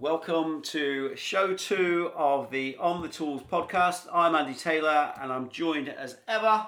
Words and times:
welcome 0.00 0.62
to 0.62 1.14
show 1.14 1.54
two 1.54 2.10
of 2.16 2.50
the 2.50 2.74
On 2.80 3.02
the 3.02 3.08
Tools 3.08 3.42
podcast. 3.42 4.06
I'm 4.10 4.34
Andy 4.34 4.54
Taylor 4.54 5.12
and 5.20 5.30
I'm 5.30 5.50
joined 5.50 5.90
as 5.90 6.16
ever 6.26 6.66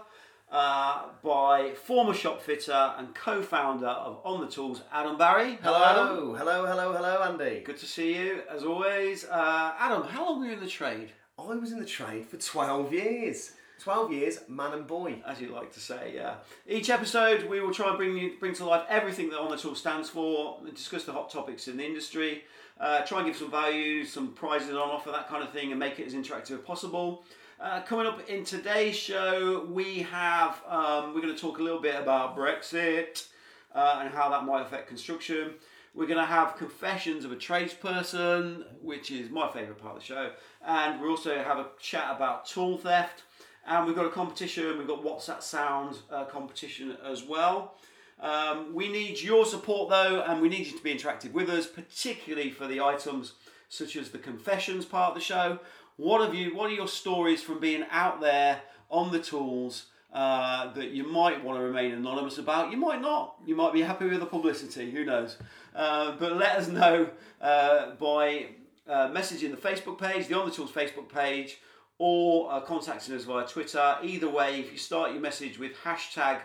uh, 0.50 1.04
by 1.24 1.72
former 1.72 2.12
shop 2.12 2.42
fitter 2.42 2.92
and 2.98 3.14
co 3.14 3.40
founder 3.40 3.86
of 3.86 4.20
On 4.22 4.42
the 4.42 4.48
Tools, 4.48 4.82
Adam 4.92 5.16
Barry. 5.16 5.58
Hello, 5.62 5.82
Adam. 5.82 6.34
Hello, 6.34 6.66
hello, 6.66 6.92
hello, 6.92 7.22
Andy. 7.22 7.62
Good 7.64 7.78
to 7.78 7.86
see 7.86 8.18
you 8.18 8.42
as 8.50 8.64
always. 8.64 9.24
Uh, 9.24 9.72
Adam, 9.78 10.02
how 10.02 10.26
long 10.26 10.40
were 10.40 10.46
you 10.46 10.52
in 10.52 10.60
the 10.60 10.68
trade? 10.68 11.12
I 11.38 11.42
was 11.54 11.72
in 11.72 11.78
the 11.78 11.86
trade 11.86 12.26
for 12.26 12.36
12 12.36 12.92
years. 12.92 13.52
12 13.82 14.12
years, 14.12 14.38
man 14.48 14.72
and 14.74 14.86
boy. 14.86 15.20
as 15.26 15.40
you 15.40 15.48
like 15.48 15.72
to 15.72 15.80
say. 15.80 16.12
Yeah. 16.14 16.34
Each 16.68 16.88
episode, 16.88 17.48
we 17.48 17.60
will 17.60 17.74
try 17.74 17.88
and 17.88 17.98
bring 17.98 18.16
you 18.16 18.34
bring 18.38 18.54
to 18.54 18.64
life 18.64 18.84
everything 18.88 19.28
that 19.30 19.40
On 19.40 19.50
the 19.50 19.56
Tool 19.56 19.74
stands 19.74 20.08
for, 20.08 20.60
discuss 20.72 21.04
the 21.04 21.12
hot 21.12 21.30
topics 21.30 21.66
in 21.66 21.76
the 21.76 21.84
industry, 21.84 22.44
uh, 22.80 23.02
try 23.02 23.18
and 23.18 23.26
give 23.26 23.36
some 23.36 23.50
value, 23.50 24.04
some 24.04 24.34
prizes 24.34 24.70
on 24.70 24.88
offer, 24.88 25.10
that 25.10 25.28
kind 25.28 25.42
of 25.42 25.50
thing, 25.50 25.72
and 25.72 25.80
make 25.80 25.98
it 25.98 26.06
as 26.06 26.14
interactive 26.14 26.52
as 26.52 26.60
possible. 26.60 27.24
Uh, 27.60 27.80
coming 27.82 28.06
up 28.06 28.28
in 28.28 28.44
today's 28.44 28.96
show, 28.96 29.66
we 29.68 30.00
have 30.00 30.62
um, 30.68 31.12
we're 31.12 31.20
going 31.20 31.34
to 31.34 31.40
talk 31.40 31.58
a 31.58 31.62
little 31.62 31.80
bit 31.80 31.96
about 31.96 32.36
Brexit 32.36 33.26
uh, 33.74 34.00
and 34.02 34.14
how 34.14 34.30
that 34.30 34.44
might 34.44 34.62
affect 34.62 34.86
construction. 34.86 35.54
We're 35.94 36.06
going 36.06 36.20
to 36.20 36.24
have 36.24 36.56
confessions 36.56 37.24
of 37.24 37.32
a 37.32 37.36
tradesperson, 37.36 38.64
which 38.80 39.10
is 39.10 39.28
my 39.28 39.50
favourite 39.50 39.78
part 39.78 39.96
of 39.96 40.00
the 40.00 40.06
show, 40.06 40.30
and 40.64 41.00
we 41.00 41.08
also 41.08 41.42
have 41.42 41.58
a 41.58 41.66
chat 41.80 42.14
about 42.14 42.46
tool 42.46 42.78
theft. 42.78 43.24
And 43.66 43.86
we've 43.86 43.94
got 43.94 44.06
a 44.06 44.10
competition, 44.10 44.78
we've 44.78 44.88
got 44.88 45.04
What's 45.04 45.26
That 45.26 45.42
Sound 45.42 45.98
uh, 46.10 46.24
competition 46.24 46.96
as 47.04 47.22
well. 47.22 47.74
Um, 48.20 48.74
we 48.74 48.88
need 48.88 49.20
your 49.20 49.44
support 49.44 49.90
though, 49.90 50.22
and 50.26 50.40
we 50.40 50.48
need 50.48 50.66
you 50.66 50.76
to 50.76 50.82
be 50.82 50.94
interactive 50.94 51.32
with 51.32 51.48
us, 51.48 51.66
particularly 51.66 52.50
for 52.50 52.66
the 52.66 52.80
items 52.80 53.34
such 53.68 53.96
as 53.96 54.10
the 54.10 54.18
confessions 54.18 54.84
part 54.84 55.10
of 55.10 55.14
the 55.14 55.24
show. 55.24 55.58
What 55.96 56.20
have 56.20 56.34
you? 56.34 56.54
What 56.54 56.70
are 56.70 56.74
your 56.74 56.88
stories 56.88 57.42
from 57.42 57.58
being 57.58 57.84
out 57.90 58.20
there 58.20 58.62
on 58.90 59.12
the 59.12 59.18
tools 59.18 59.86
uh, 60.12 60.72
that 60.72 60.90
you 60.90 61.04
might 61.04 61.42
want 61.42 61.58
to 61.58 61.64
remain 61.64 61.92
anonymous 61.92 62.38
about? 62.38 62.70
You 62.70 62.76
might 62.76 63.00
not. 63.00 63.36
You 63.46 63.56
might 63.56 63.72
be 63.72 63.82
happy 63.82 64.06
with 64.06 64.20
the 64.20 64.26
publicity. 64.26 64.90
Who 64.90 65.04
knows? 65.04 65.36
Uh, 65.74 66.16
but 66.18 66.36
let 66.36 66.56
us 66.56 66.68
know 66.68 67.08
uh, 67.40 67.92
by 67.92 68.46
uh, 68.88 69.08
messaging 69.08 69.50
the 69.50 69.56
Facebook 69.56 69.98
page, 69.98 70.28
the 70.28 70.38
On 70.38 70.46
the 70.48 70.54
Tools 70.54 70.70
Facebook 70.70 71.08
page, 71.08 71.58
or 71.98 72.52
uh, 72.52 72.60
contacting 72.60 73.14
us 73.14 73.24
via 73.24 73.46
Twitter. 73.46 73.96
Either 74.02 74.28
way, 74.28 74.60
if 74.60 74.72
you 74.72 74.78
start 74.78 75.12
your 75.12 75.20
message 75.20 75.58
with 75.58 75.72
hashtag 75.84 76.38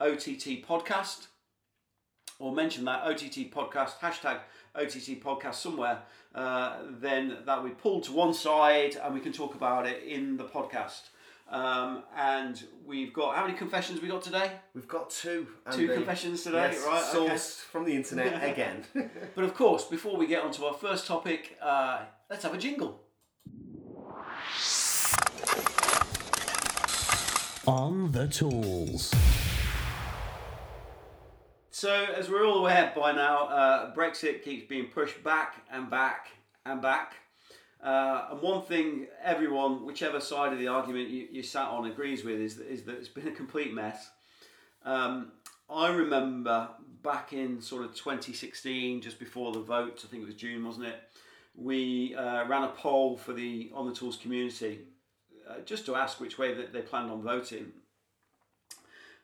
OTT 0.00 0.62
podcast 0.66 1.26
or 2.38 2.54
mention 2.54 2.84
that 2.84 3.02
OTT 3.04 3.50
podcast, 3.50 3.98
hashtag 4.00 4.38
OTT 4.74 5.20
podcast 5.22 5.54
somewhere, 5.54 6.02
uh, 6.34 6.76
then 7.00 7.38
that 7.46 7.62
will 7.62 7.68
be 7.70 7.74
pulled 7.74 8.04
to 8.04 8.12
one 8.12 8.32
side 8.34 8.96
and 9.02 9.12
we 9.14 9.20
can 9.20 9.32
talk 9.32 9.54
about 9.54 9.86
it 9.86 10.02
in 10.04 10.36
the 10.36 10.44
podcast. 10.44 11.08
Um, 11.50 12.02
and 12.14 12.62
we've 12.86 13.12
got 13.14 13.34
how 13.34 13.46
many 13.46 13.56
confessions 13.56 14.02
we 14.02 14.08
got 14.08 14.20
today? 14.22 14.52
We've 14.74 14.86
got 14.86 15.08
two. 15.08 15.46
Two 15.72 15.88
confessions 15.88 16.42
today, 16.42 16.72
Yes, 16.72 16.84
right? 16.86 17.02
okay. 17.16 17.30
Sourced 17.34 17.60
from 17.60 17.86
the 17.86 17.96
internet 17.96 18.44
again. 18.52 18.84
But 19.34 19.44
of 19.44 19.54
course, 19.54 19.86
before 19.86 20.18
we 20.18 20.26
get 20.26 20.42
on 20.44 20.52
to 20.52 20.66
our 20.66 20.74
first 20.74 21.06
topic, 21.06 21.56
uh, 21.62 22.00
let's 22.28 22.42
have 22.42 22.52
a 22.52 22.58
jingle. 22.58 23.00
On 27.68 28.10
the 28.12 28.26
tools. 28.26 29.14
So, 31.70 32.06
as 32.16 32.30
we're 32.30 32.46
all 32.46 32.60
aware 32.60 32.90
by 32.96 33.12
now, 33.12 33.46
uh, 33.48 33.94
Brexit 33.94 34.42
keeps 34.42 34.66
being 34.66 34.86
pushed 34.86 35.22
back 35.22 35.56
and 35.70 35.90
back 35.90 36.28
and 36.64 36.80
back. 36.80 37.16
Uh, 37.84 38.28
and 38.30 38.40
one 38.40 38.62
thing 38.62 39.06
everyone, 39.22 39.84
whichever 39.84 40.18
side 40.18 40.54
of 40.54 40.58
the 40.58 40.68
argument 40.68 41.10
you, 41.10 41.28
you 41.30 41.42
sat 41.42 41.68
on, 41.68 41.84
agrees 41.84 42.24
with 42.24 42.40
is, 42.40 42.56
that 42.56 42.96
it's 42.96 43.08
been 43.08 43.28
a 43.28 43.32
complete 43.32 43.74
mess. 43.74 44.12
Um, 44.86 45.32
I 45.68 45.88
remember 45.88 46.70
back 47.02 47.34
in 47.34 47.60
sort 47.60 47.84
of 47.84 47.94
2016, 47.94 49.02
just 49.02 49.18
before 49.18 49.52
the 49.52 49.60
vote, 49.60 50.00
I 50.06 50.08
think 50.08 50.22
it 50.22 50.26
was 50.26 50.36
June, 50.36 50.64
wasn't 50.64 50.86
it? 50.86 51.02
We 51.54 52.14
uh, 52.14 52.48
ran 52.48 52.62
a 52.62 52.68
poll 52.68 53.18
for 53.18 53.34
the 53.34 53.70
On 53.74 53.86
the 53.86 53.94
Tools 53.94 54.16
community 54.16 54.86
uh, 55.48 55.60
just 55.64 55.86
to 55.86 55.94
ask 55.94 56.20
which 56.20 56.38
way 56.38 56.54
that 56.54 56.72
they 56.72 56.80
planned 56.80 57.10
on 57.10 57.22
voting. 57.22 57.72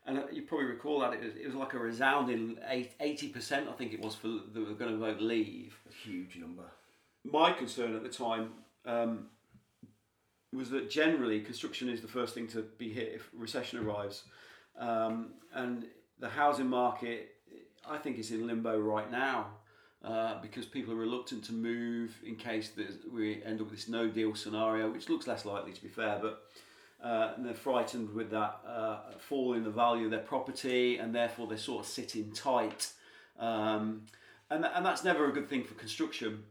And 0.06 0.18
uh, 0.18 0.22
you 0.30 0.42
probably 0.42 0.66
recall 0.66 1.00
that 1.00 1.14
it 1.14 1.22
was, 1.22 1.34
it 1.34 1.46
was 1.46 1.54
like 1.54 1.74
a 1.74 1.78
resounding 1.78 2.56
80%, 3.00 3.68
I 3.68 3.72
think 3.72 3.92
it 3.92 4.00
was, 4.00 4.14
for 4.14 4.28
that 4.28 4.54
were 4.54 4.74
going 4.74 4.90
to 4.90 4.98
vote 4.98 5.20
leave. 5.20 5.78
A 5.88 6.08
huge 6.08 6.36
number. 6.36 6.64
My 7.24 7.52
concern 7.52 7.96
at 7.96 8.02
the 8.02 8.08
time 8.10 8.50
um, 8.84 9.26
was 10.52 10.70
that 10.70 10.90
generally 10.90 11.40
construction 11.40 11.88
is 11.88 12.00
the 12.00 12.08
first 12.08 12.34
thing 12.34 12.46
to 12.48 12.62
be 12.78 12.92
hit 12.92 13.12
if 13.14 13.30
recession 13.34 13.78
arrives. 13.78 14.24
Um, 14.78 15.34
and 15.54 15.86
the 16.18 16.28
housing 16.28 16.68
market, 16.68 17.30
I 17.88 17.96
think, 17.98 18.18
is 18.18 18.30
in 18.30 18.46
limbo 18.46 18.78
right 18.78 19.10
now. 19.10 19.46
Uh, 20.04 20.38
because 20.42 20.66
people 20.66 20.92
are 20.92 20.98
reluctant 20.98 21.42
to 21.42 21.54
move 21.54 22.14
in 22.26 22.36
case 22.36 22.72
we 23.10 23.42
end 23.42 23.58
up 23.58 23.70
with 23.70 23.78
this 23.78 23.88
no 23.88 24.06
deal 24.06 24.34
scenario, 24.34 24.90
which 24.90 25.08
looks 25.08 25.26
less 25.26 25.46
likely 25.46 25.72
to 25.72 25.82
be 25.82 25.88
fair, 25.88 26.18
but 26.20 26.42
uh, 27.02 27.32
they're 27.38 27.54
frightened 27.54 28.12
with 28.12 28.30
that 28.30 28.60
uh, 28.68 28.98
fall 29.18 29.54
in 29.54 29.64
the 29.64 29.70
value 29.70 30.04
of 30.04 30.10
their 30.10 30.20
property, 30.20 30.98
and 30.98 31.14
therefore 31.14 31.46
they're 31.46 31.56
sort 31.56 31.86
of 31.86 31.90
sitting 31.90 32.30
tight. 32.32 32.92
Um, 33.38 34.02
and, 34.50 34.66
and 34.66 34.84
that's 34.84 35.04
never 35.04 35.26
a 35.26 35.32
good 35.32 35.48
thing 35.48 35.64
for 35.64 35.72
construction, 35.72 36.42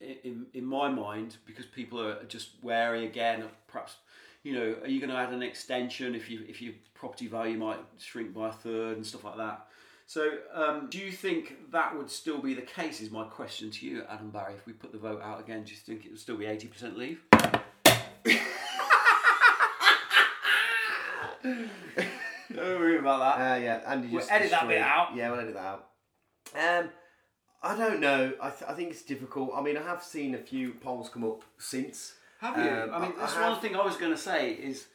in, 0.00 0.46
in 0.52 0.64
my 0.64 0.88
mind, 0.88 1.36
because 1.46 1.66
people 1.66 2.00
are 2.00 2.24
just 2.24 2.50
wary 2.60 3.06
again 3.06 3.42
of 3.42 3.50
perhaps, 3.68 3.94
you 4.42 4.52
know, 4.52 4.74
are 4.82 4.88
you 4.88 4.98
going 4.98 5.10
to 5.10 5.16
add 5.16 5.32
an 5.32 5.44
extension 5.44 6.16
if, 6.16 6.28
you, 6.28 6.40
if 6.48 6.60
your 6.60 6.74
property 6.92 7.28
value 7.28 7.56
might 7.56 7.78
shrink 7.98 8.34
by 8.34 8.48
a 8.48 8.52
third 8.52 8.96
and 8.96 9.06
stuff 9.06 9.22
like 9.22 9.36
that? 9.36 9.66
So, 10.12 10.28
um, 10.52 10.88
do 10.90 10.98
you 10.98 11.10
think 11.10 11.70
that 11.70 11.96
would 11.96 12.10
still 12.10 12.36
be 12.36 12.52
the 12.52 12.60
case? 12.60 13.00
Is 13.00 13.10
my 13.10 13.24
question 13.24 13.70
to 13.70 13.86
you, 13.86 14.04
Adam 14.10 14.28
Barry. 14.28 14.52
If 14.52 14.66
we 14.66 14.74
put 14.74 14.92
the 14.92 14.98
vote 14.98 15.22
out 15.22 15.40
again, 15.40 15.62
do 15.64 15.70
you 15.70 15.76
think 15.78 16.04
it 16.04 16.10
would 16.10 16.20
still 16.20 16.36
be 16.36 16.44
eighty 16.44 16.68
percent 16.68 16.98
leave? 16.98 17.22
Don't 21.42 21.70
worry 22.54 22.98
about 22.98 23.38
that. 23.38 23.40
Uh, 23.40 23.56
yeah, 23.58 23.80
Andy 23.86 24.08
We'll 24.08 24.20
just 24.20 24.30
edit 24.30 24.50
that 24.50 24.68
bit 24.68 24.82
out. 24.82 25.16
Yeah, 25.16 25.30
we'll 25.30 25.40
edit 25.40 25.54
that 25.54 25.64
out. 25.64 25.88
Um, 26.54 26.90
I 27.62 27.74
don't 27.74 28.00
know. 28.00 28.34
I, 28.38 28.50
th- 28.50 28.68
I 28.70 28.74
think 28.74 28.90
it's 28.90 29.00
difficult. 29.00 29.52
I 29.56 29.62
mean, 29.62 29.78
I 29.78 29.82
have 29.82 30.02
seen 30.02 30.34
a 30.34 30.38
few 30.38 30.74
polls 30.74 31.08
come 31.08 31.24
up 31.24 31.42
since. 31.56 32.16
Have 32.42 32.58
you? 32.58 32.70
Um, 32.70 32.90
I 32.92 32.98
mean, 32.98 33.12
I- 33.16 33.20
that's 33.20 33.34
I 33.36 33.48
one 33.48 33.58
thing 33.62 33.74
I 33.74 33.82
was 33.82 33.96
going 33.96 34.12
to 34.12 34.18
say 34.18 34.52
is, 34.52 34.88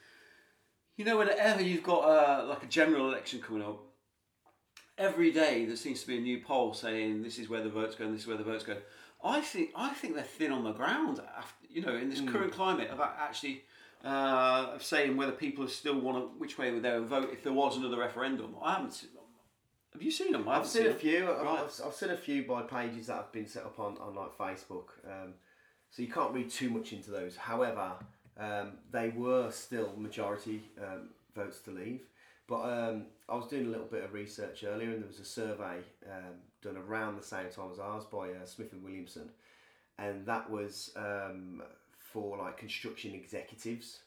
you 0.95 1.05
know, 1.05 1.17
whenever 1.17 1.63
you've 1.63 1.81
got 1.81 2.01
uh, 2.01 2.45
like 2.45 2.61
a 2.61 2.67
general 2.67 3.09
election 3.09 3.41
coming 3.41 3.63
up, 3.63 3.81
every 4.97 5.31
day 5.31 5.65
there 5.65 5.75
seems 5.75 6.01
to 6.01 6.07
be 6.07 6.17
a 6.17 6.21
new 6.21 6.39
poll 6.39 6.73
saying 6.73 7.23
this 7.23 7.37
is 7.39 7.49
where 7.49 7.63
the 7.63 7.69
vote's 7.69 7.95
going, 7.95 8.11
this 8.13 8.21
is 8.21 8.27
where 8.27 8.37
the 8.37 8.43
vote's 8.43 8.63
going. 8.63 8.79
I 9.23 9.41
think 9.41 9.71
I 9.75 9.93
think 9.93 10.15
they're 10.15 10.23
thin 10.23 10.51
on 10.51 10.63
the 10.63 10.71
ground. 10.73 11.19
After, 11.37 11.67
you 11.69 11.81
know, 11.81 11.95
in 11.95 12.09
this 12.09 12.19
Hmm. 12.19 12.27
current 12.27 12.51
climate 12.53 12.89
of 12.89 12.99
actually 13.01 13.63
uh, 14.05 14.71
of 14.75 14.83
saying 14.83 15.17
whether 15.17 15.31
people 15.31 15.67
still 15.67 15.99
want 15.99 16.17
to 16.17 16.39
which 16.39 16.57
way 16.57 16.71
would 16.71 16.83
they 16.83 16.97
vote 16.99 17.29
if 17.33 17.43
there 17.43 17.53
was 17.53 17.77
another 17.77 17.97
referendum. 17.97 18.55
I 18.61 18.73
haven't. 18.73 18.91
Seen, 18.93 19.09
them. 19.13 19.23
have 19.93 20.01
you 20.03 20.11
seen 20.11 20.31
them? 20.31 20.47
I 20.47 20.51
I've 20.51 20.57
haven't 20.57 20.69
seen 20.69 20.87
a 20.87 20.93
few. 20.93 21.31
I've, 21.31 21.41
Right. 21.41 21.59
I've, 21.63 21.81
I've 21.87 21.93
seen 21.95 22.09
a 22.11 22.17
few 22.17 22.43
by 22.45 22.61
pages 22.61 23.07
that 23.07 23.15
have 23.15 23.31
been 23.31 23.47
set 23.47 23.63
up 23.63 23.79
on, 23.79 23.97
on 23.97 24.13
like 24.15 24.37
Facebook. 24.37 24.89
Um, 25.05 25.33
so 25.89 26.03
you 26.03 26.09
can't 26.09 26.31
read 26.33 26.51
too 26.51 26.69
much 26.69 26.93
into 26.93 27.09
those. 27.09 27.35
However, 27.35 27.93
um, 28.37 28.73
they 28.91 29.09
were 29.09 29.49
still 29.49 29.93
majority 29.97 30.61
um, 30.79 31.09
votes 31.35 31.59
to 31.61 31.71
leave. 31.71 32.01
But 32.47 32.61
um, 32.61 33.05
I 33.27 33.35
was 33.35 33.47
doing 33.47 33.65
a 33.65 33.69
little 33.69 33.85
bit 33.87 34.03
of 34.03 34.13
research 34.13 34.63
earlier, 34.63 34.89
and 34.91 35.01
there 35.01 35.07
was 35.07 35.19
a 35.19 35.25
survey 35.25 35.79
um, 36.09 36.35
done 36.61 36.77
around 36.77 37.17
the 37.17 37.23
same 37.25 37.49
time 37.49 37.69
as 37.71 37.79
ours 37.79 38.05
by 38.05 38.29
uh, 38.29 38.45
Smith 38.45 38.71
and 38.71 38.83
Williamson, 38.83 39.29
and 39.99 40.25
that 40.25 40.49
was 40.49 40.91
um, 40.95 41.61
for 41.97 42.37
like 42.37 42.57
construction 42.57 43.13
executives. 43.13 43.99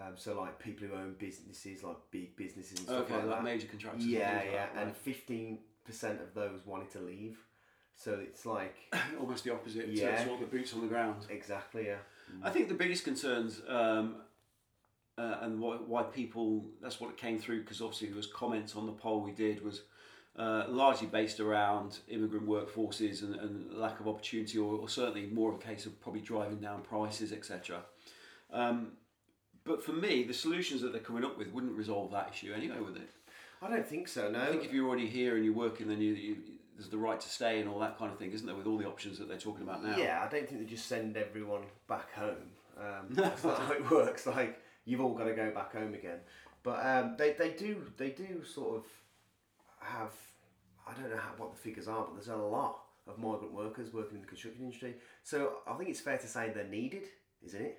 Um, 0.00 0.12
so 0.14 0.38
like 0.40 0.60
people 0.60 0.86
who 0.86 0.94
own 0.94 1.16
businesses, 1.18 1.82
like 1.82 1.96
big 2.12 2.36
businesses 2.36 2.78
and 2.78 2.86
stuff 2.86 3.00
Okay, 3.02 3.14
like 3.14 3.24
like 3.26 3.34
that. 3.36 3.44
major 3.44 3.66
contractors. 3.66 4.04
and 4.04 4.12
Yeah, 4.12 4.36
like 4.36 4.50
yeah, 4.52 4.66
and 4.80 4.96
fifteen 4.96 5.58
percent 5.84 6.20
of 6.20 6.34
those 6.34 6.60
wanted 6.64 6.90
to 6.92 7.00
leave. 7.00 7.38
So 7.96 8.12
it's 8.22 8.46
like 8.46 8.76
almost 9.20 9.42
the 9.42 9.52
opposite. 9.52 9.88
Yeah. 9.88 10.10
Yeah, 10.10 10.24
sort 10.24 10.40
of 10.40 10.48
the 10.50 10.56
boots 10.56 10.72
on 10.72 10.82
the 10.82 10.86
ground. 10.86 11.26
exactly 11.30 11.86
yeah. 11.86 11.96
I 12.44 12.50
think 12.50 12.68
the 12.68 12.74
biggest 12.74 13.02
concerns 13.04 13.60
um, 13.66 14.16
uh, 15.18 15.38
and 15.42 15.60
why, 15.60 15.76
why 15.76 16.02
people 16.02 16.64
that's 16.80 17.00
what 17.00 17.10
it 17.10 17.16
came 17.16 17.38
through 17.38 17.60
because 17.60 17.80
obviously 17.80 18.08
there 18.08 18.16
was 18.16 18.26
comments 18.26 18.76
on 18.76 18.86
the 18.86 18.92
poll 18.92 19.20
we 19.20 19.32
did 19.32 19.64
was 19.64 19.82
uh, 20.38 20.64
largely 20.68 21.08
based 21.08 21.40
around 21.40 21.98
immigrant 22.08 22.48
workforces 22.48 23.22
and, 23.22 23.34
and 23.36 23.74
lack 23.74 23.98
of 23.98 24.06
opportunity 24.06 24.56
or, 24.56 24.78
or 24.78 24.88
certainly 24.88 25.26
more 25.26 25.50
of 25.52 25.56
a 25.56 25.62
case 25.62 25.84
of 25.86 26.00
probably 26.00 26.20
driving 26.20 26.58
down 26.58 26.82
prices 26.82 27.32
etc 27.32 27.80
um, 28.52 28.92
but 29.64 29.82
for 29.82 29.92
me 29.92 30.22
the 30.22 30.34
solutions 30.34 30.80
that 30.80 30.92
they're 30.92 31.00
coming 31.00 31.24
up 31.24 31.36
with 31.36 31.52
wouldn't 31.52 31.76
resolve 31.76 32.12
that 32.12 32.30
issue 32.32 32.52
anyway 32.54 32.78
would 32.78 32.96
it 32.96 33.10
I 33.60 33.68
don't 33.68 33.86
think 33.86 34.08
so. 34.08 34.30
No. 34.30 34.40
I 34.40 34.46
think 34.46 34.64
if 34.64 34.72
you're 34.72 34.86
already 34.86 35.08
here 35.08 35.34
and 35.36 35.44
you're 35.44 35.54
working 35.54 35.88
then 35.88 36.00
you, 36.00 36.12
you 36.12 36.36
there's 36.76 36.88
the 36.88 36.98
right 36.98 37.20
to 37.20 37.28
stay 37.28 37.58
and 37.58 37.68
all 37.68 37.80
that 37.80 37.98
kind 37.98 38.12
of 38.12 38.18
thing, 38.18 38.30
isn't 38.30 38.46
there? 38.46 38.54
With 38.54 38.66
all 38.66 38.78
the 38.78 38.86
options 38.86 39.18
that 39.18 39.26
they're 39.26 39.36
talking 39.36 39.64
about 39.64 39.82
now. 39.82 39.96
Yeah, 39.96 40.24
I 40.24 40.28
don't 40.28 40.48
think 40.48 40.60
they 40.60 40.66
just 40.66 40.86
send 40.86 41.16
everyone 41.16 41.62
back 41.88 42.12
home. 42.12 42.52
Um, 42.78 43.06
that's 43.10 43.42
not 43.42 43.58
how 43.58 43.72
it 43.72 43.90
works. 43.90 44.26
Like 44.26 44.60
you've 44.88 45.00
all 45.00 45.14
got 45.14 45.24
to 45.24 45.34
go 45.34 45.50
back 45.50 45.72
home 45.72 45.94
again. 45.94 46.18
But 46.62 46.84
um, 46.84 47.14
they, 47.18 47.32
they 47.32 47.50
do 47.50 47.84
they 47.96 48.10
do 48.10 48.42
sort 48.44 48.76
of 48.76 48.84
have 49.80 50.12
I 50.86 50.94
don't 50.94 51.10
know 51.10 51.16
how, 51.16 51.32
what 51.36 51.52
the 51.52 51.58
figures 51.58 51.86
are, 51.86 52.04
but 52.04 52.14
there's 52.14 52.28
a 52.28 52.36
lot 52.36 52.80
of 53.06 53.18
migrant 53.18 53.52
workers 53.52 53.92
working 53.92 54.16
in 54.16 54.22
the 54.22 54.26
construction 54.26 54.64
industry. 54.64 54.94
So 55.22 55.58
I 55.66 55.74
think 55.74 55.90
it's 55.90 56.00
fair 56.00 56.18
to 56.18 56.26
say 56.26 56.50
they're 56.50 56.64
needed, 56.64 57.04
isn't 57.44 57.60
it? 57.60 57.78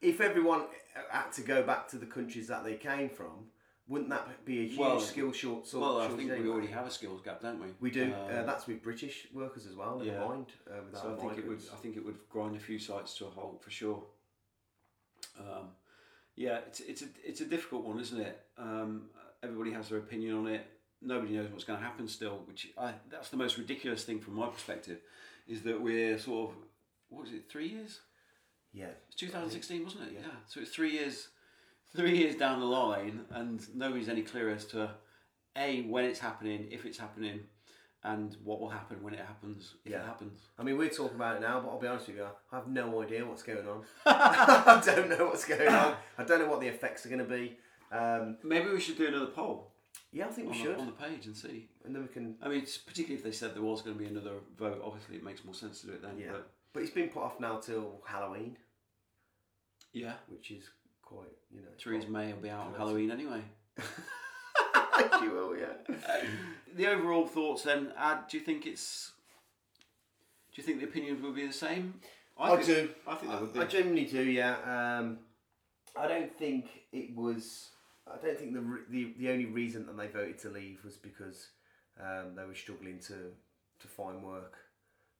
If 0.00 0.20
everyone 0.20 0.62
had 1.10 1.32
to 1.32 1.42
go 1.42 1.62
back 1.62 1.88
to 1.88 1.96
the 1.96 2.06
countries 2.06 2.48
that 2.48 2.64
they 2.64 2.74
came 2.74 3.08
from, 3.08 3.46
wouldn't 3.88 4.10
that 4.10 4.44
be 4.44 4.60
a 4.60 4.68
huge 4.68 4.78
Well, 4.78 5.00
skill 5.00 5.32
short? 5.32 5.66
Sort 5.66 5.82
Well, 5.82 6.00
I 6.00 6.08
think 6.08 6.30
we 6.30 6.36
anyway? 6.36 6.48
already 6.48 6.66
have 6.68 6.86
a 6.86 6.90
skills 6.90 7.22
gap, 7.22 7.40
don't 7.40 7.60
we? 7.60 7.68
We 7.80 7.90
do. 7.90 8.12
Uh, 8.12 8.32
uh, 8.32 8.44
that's 8.44 8.66
with 8.66 8.82
British 8.82 9.26
workers 9.32 9.66
as 9.66 9.74
well. 9.74 9.98
Never 9.98 10.10
yeah. 10.10 10.24
mind. 10.24 10.46
Uh, 10.70 10.96
so 10.96 11.16
I 11.16 11.20
think 11.20 11.38
it 11.38 11.48
would. 11.48 11.62
I 11.72 11.76
think 11.76 11.96
it 11.96 12.04
would 12.04 12.18
grind 12.28 12.54
a 12.54 12.60
few 12.60 12.78
sites 12.78 13.14
to 13.18 13.26
a 13.26 13.30
halt 13.30 13.62
for 13.64 13.70
sure. 13.70 14.02
Um, 15.38 15.68
yeah, 16.36 16.58
it's 16.66 16.80
it's 16.80 17.02
a 17.02 17.06
it's 17.24 17.40
a 17.40 17.46
difficult 17.46 17.84
one, 17.84 17.98
isn't 18.00 18.20
it? 18.20 18.40
Um, 18.56 19.10
everybody 19.42 19.72
has 19.72 19.88
their 19.88 19.98
opinion 19.98 20.36
on 20.36 20.46
it. 20.46 20.66
Nobody 21.00 21.34
knows 21.34 21.50
what's 21.50 21.64
going 21.64 21.78
to 21.78 21.84
happen 21.84 22.08
still. 22.08 22.42
Which 22.46 22.68
I, 22.78 22.94
that's 23.10 23.30
the 23.30 23.36
most 23.36 23.58
ridiculous 23.58 24.04
thing 24.04 24.20
from 24.20 24.34
my 24.34 24.48
perspective, 24.48 24.98
is 25.46 25.62
that 25.62 25.80
we're 25.80 26.18
sort 26.18 26.50
of 26.50 26.56
what 27.08 27.24
was 27.24 27.32
it 27.32 27.50
three 27.50 27.68
years? 27.68 28.00
Yeah. 28.72 28.90
It's 29.08 29.16
2016, 29.16 29.84
wasn't 29.84 30.04
it? 30.04 30.12
Yeah. 30.14 30.28
So 30.46 30.60
it's 30.60 30.70
three 30.70 30.92
years, 30.92 31.28
three 31.96 32.16
years 32.16 32.36
down 32.36 32.60
the 32.60 32.66
line, 32.66 33.22
and 33.30 33.60
nobody's 33.74 34.08
any 34.08 34.22
clearer 34.22 34.50
as 34.50 34.64
to 34.66 34.90
a 35.56 35.82
when 35.82 36.04
it's 36.04 36.20
happening, 36.20 36.68
if 36.70 36.84
it's 36.84 36.98
happening, 36.98 37.40
and 38.04 38.36
what 38.44 38.60
will 38.60 38.68
happen 38.68 39.02
when 39.02 39.14
it 39.14 39.20
happens, 39.20 39.74
if 39.84 39.92
Yeah. 39.92 40.02
it 40.02 40.06
happens. 40.06 40.40
I 40.58 40.62
mean, 40.62 40.78
we're 40.78 40.88
talking 40.88 41.16
about 41.16 41.36
it 41.36 41.40
now, 41.40 41.60
but 41.60 41.68
I'll 41.70 41.80
be 41.80 41.88
honest 41.88 42.06
with 42.08 42.16
you, 42.16 42.26
I 42.52 42.56
have 42.56 42.68
no 42.68 43.02
idea 43.02 43.24
what's 43.26 43.42
going 43.42 43.66
on. 43.66 43.84
I 44.06 44.80
don't 44.84 45.08
know 45.10 45.26
what's 45.26 45.44
going 45.44 45.68
on. 45.68 45.96
I 46.16 46.24
don't 46.24 46.40
know 46.40 46.48
what 46.48 46.60
the 46.60 46.68
effects 46.68 47.04
are 47.06 47.08
going 47.08 47.18
to 47.18 47.24
be. 47.24 47.56
Um, 47.90 48.36
Maybe 48.44 48.68
we 48.70 48.80
should 48.80 48.98
do 48.98 49.06
another 49.06 49.26
poll 49.26 49.72
yeah, 50.12 50.26
I 50.26 50.30
think 50.30 50.48
on, 50.48 50.52
we 50.52 50.58
the, 50.58 50.64
should. 50.64 50.78
on 50.78 50.86
the 50.86 50.92
page 50.92 51.26
and 51.26 51.36
see. 51.36 51.68
And 51.84 51.94
then 51.94 52.02
we 52.02 52.08
can. 52.08 52.36
I 52.42 52.48
mean, 52.48 52.62
it's 52.62 52.78
particularly 52.78 53.16
if 53.18 53.24
they 53.24 53.32
said 53.32 53.54
there 53.54 53.62
was 53.62 53.82
going 53.82 53.96
to 53.96 54.02
be 54.02 54.08
another 54.08 54.36
vote, 54.56 54.80
obviously 54.84 55.16
it 55.16 55.24
makes 55.24 55.44
more 55.44 55.54
sense 55.54 55.80
to 55.82 55.88
do 55.88 55.92
it 55.94 56.02
then. 56.02 56.18
Yeah. 56.18 56.32
But 56.32 56.50
But 56.72 56.82
it's 56.82 56.92
been 56.92 57.08
put 57.08 57.22
off 57.22 57.40
now 57.40 57.58
till 57.58 58.02
Halloween, 58.06 58.56
yeah, 59.92 60.14
which 60.28 60.50
is 60.50 60.64
quite, 61.02 61.28
you 61.50 61.60
know. 61.60 61.68
Theresa 61.78 62.08
May 62.08 62.32
will 62.32 62.40
be 62.40 62.50
out 62.50 62.66
on 62.66 62.74
Halloween 62.74 63.10
anyway. 63.10 63.42
she 65.20 65.28
will, 65.28 65.56
yeah. 65.56 66.24
The 66.76 66.86
overall 66.86 67.26
thoughts 67.26 67.62
then, 67.62 67.92
Ad, 67.96 68.28
do 68.30 68.38
you 68.38 68.44
think 68.44 68.66
it's. 68.66 69.12
Do 70.54 70.62
you 70.62 70.66
think 70.66 70.80
the 70.80 70.86
opinions 70.86 71.22
will 71.22 71.32
be 71.32 71.46
the 71.46 71.52
same? 71.52 71.94
I 72.38 72.56
think, 72.56 72.66
do. 72.66 72.88
I 73.06 73.14
think 73.14 73.32
they 73.32 73.38
would 73.38 73.52
be. 73.52 73.60
I 73.60 73.64
genuinely 73.64 74.04
do, 74.04 74.22
yeah. 74.22 74.98
Um, 74.98 75.18
I 75.96 76.06
don't 76.06 76.36
think 76.38 76.66
it 76.92 77.14
was. 77.14 77.70
I 78.06 78.24
don't 78.24 78.38
think 78.38 78.54
the, 78.54 78.60
re- 78.60 78.80
the 78.88 79.14
the 79.18 79.30
only 79.30 79.46
reason 79.46 79.86
that 79.86 79.96
they 79.96 80.06
voted 80.06 80.38
to 80.40 80.50
leave 80.50 80.78
was 80.84 80.96
because 80.96 81.48
um, 82.00 82.34
they 82.36 82.44
were 82.44 82.54
struggling 82.54 82.98
to 83.00 83.32
to 83.80 83.88
find 83.88 84.22
work 84.22 84.54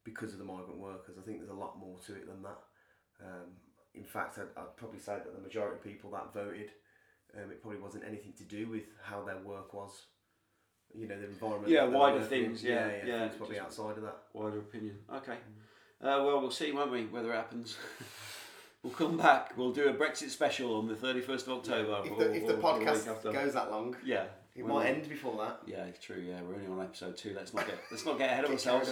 because 0.03 0.33
of 0.33 0.39
the 0.39 0.45
migrant 0.45 0.79
workers. 0.79 1.15
I 1.19 1.25
think 1.25 1.39
there's 1.39 1.49
a 1.49 1.53
lot 1.53 1.77
more 1.77 1.97
to 2.07 2.13
it 2.13 2.27
than 2.27 2.41
that. 2.43 2.59
Um, 3.21 3.49
in 3.93 4.03
fact, 4.03 4.37
I'd, 4.37 4.59
I'd 4.59 4.75
probably 4.77 4.99
say 4.99 5.13
that 5.13 5.35
the 5.35 5.41
majority 5.41 5.75
of 5.75 5.83
people 5.83 6.11
that 6.11 6.33
voted, 6.33 6.71
um, 7.37 7.51
it 7.51 7.61
probably 7.61 7.79
wasn't 7.79 8.03
anything 8.07 8.33
to 8.37 8.43
do 8.43 8.67
with 8.67 8.83
how 9.03 9.23
their 9.23 9.37
work 9.37 9.73
was. 9.73 9.91
You 10.93 11.07
know, 11.07 11.19
the 11.19 11.25
environment. 11.27 11.67
Yeah, 11.71 11.81
that 11.81 11.87
they 11.91 11.93
were 11.93 11.99
wider 11.99 12.21
things, 12.21 12.63
yeah, 12.63 12.87
yeah, 12.87 13.05
yeah, 13.05 13.19
things 13.27 13.35
probably 13.37 13.59
outside 13.59 13.97
of 13.97 14.03
that. 14.03 14.17
wider 14.33 14.57
opinion. 14.59 14.97
Okay. 15.13 15.37
Uh, 16.01 16.23
well, 16.25 16.39
we'll 16.41 16.49
see, 16.51 16.71
won't 16.71 16.91
we, 16.91 17.05
whether 17.05 17.31
it 17.31 17.35
happens. 17.35 17.77
we'll 18.83 18.93
come 18.93 19.17
back. 19.17 19.55
We'll 19.57 19.71
do 19.73 19.87
a 19.89 19.93
Brexit 19.93 20.29
special 20.29 20.75
on 20.77 20.87
the 20.87 20.95
31st 20.95 21.47
of 21.47 21.49
October. 21.49 22.01
If 22.05 22.11
or- 22.11 22.17
the, 22.23 22.33
if 22.33 22.47
the 22.47 22.53
or- 22.57 22.71
or 22.73 22.79
week 22.79 22.87
podcast 22.87 23.33
goes 23.33 23.53
that 23.53 23.69
long, 23.69 23.95
Yeah. 24.03 24.23
it 24.55 24.65
might 24.65 24.87
end 24.87 25.07
before 25.07 25.37
that. 25.45 25.59
Yeah, 25.67 25.83
it's 25.85 26.03
true. 26.03 26.23
Yeah, 26.27 26.41
we're 26.41 26.55
only 26.55 26.67
on 26.67 26.81
episode 26.81 27.17
two. 27.17 27.33
Let's 27.35 27.53
not 27.53 27.67
get 27.67 27.75
let's 27.91 28.05
not 28.05 28.17
get 28.17 28.31
ahead 28.31 28.45
of 28.45 28.51
Get 28.51 28.65
ourselves. 28.67 28.91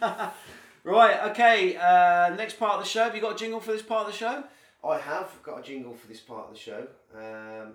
Right. 0.84 1.30
Okay. 1.30 1.76
Uh, 1.76 2.34
next 2.36 2.58
part 2.58 2.78
of 2.78 2.84
the 2.84 2.88
show. 2.88 3.04
Have 3.04 3.14
you 3.14 3.20
got 3.20 3.32
a 3.34 3.38
jingle 3.38 3.60
for 3.60 3.72
this 3.72 3.82
part 3.82 4.06
of 4.06 4.12
the 4.12 4.16
show? 4.18 4.44
I 4.84 4.98
have 4.98 5.30
got 5.42 5.60
a 5.60 5.62
jingle 5.62 5.94
for 5.94 6.06
this 6.06 6.20
part 6.20 6.48
of 6.48 6.54
the 6.54 6.58
show. 6.58 6.86
Um, 7.14 7.74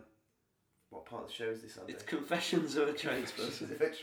what 0.89 1.05
part 1.05 1.23
of 1.23 1.29
the 1.29 1.33
show 1.33 1.45
is 1.49 1.61
this, 1.61 1.77
Andy? 1.77 1.93
It's 1.93 2.03
Confessions 2.03 2.75
of 2.77 2.87
a 2.87 2.93
Tradesperson. 2.93 3.63
is 3.63 3.71
a 3.71 3.75
bit 3.75 3.99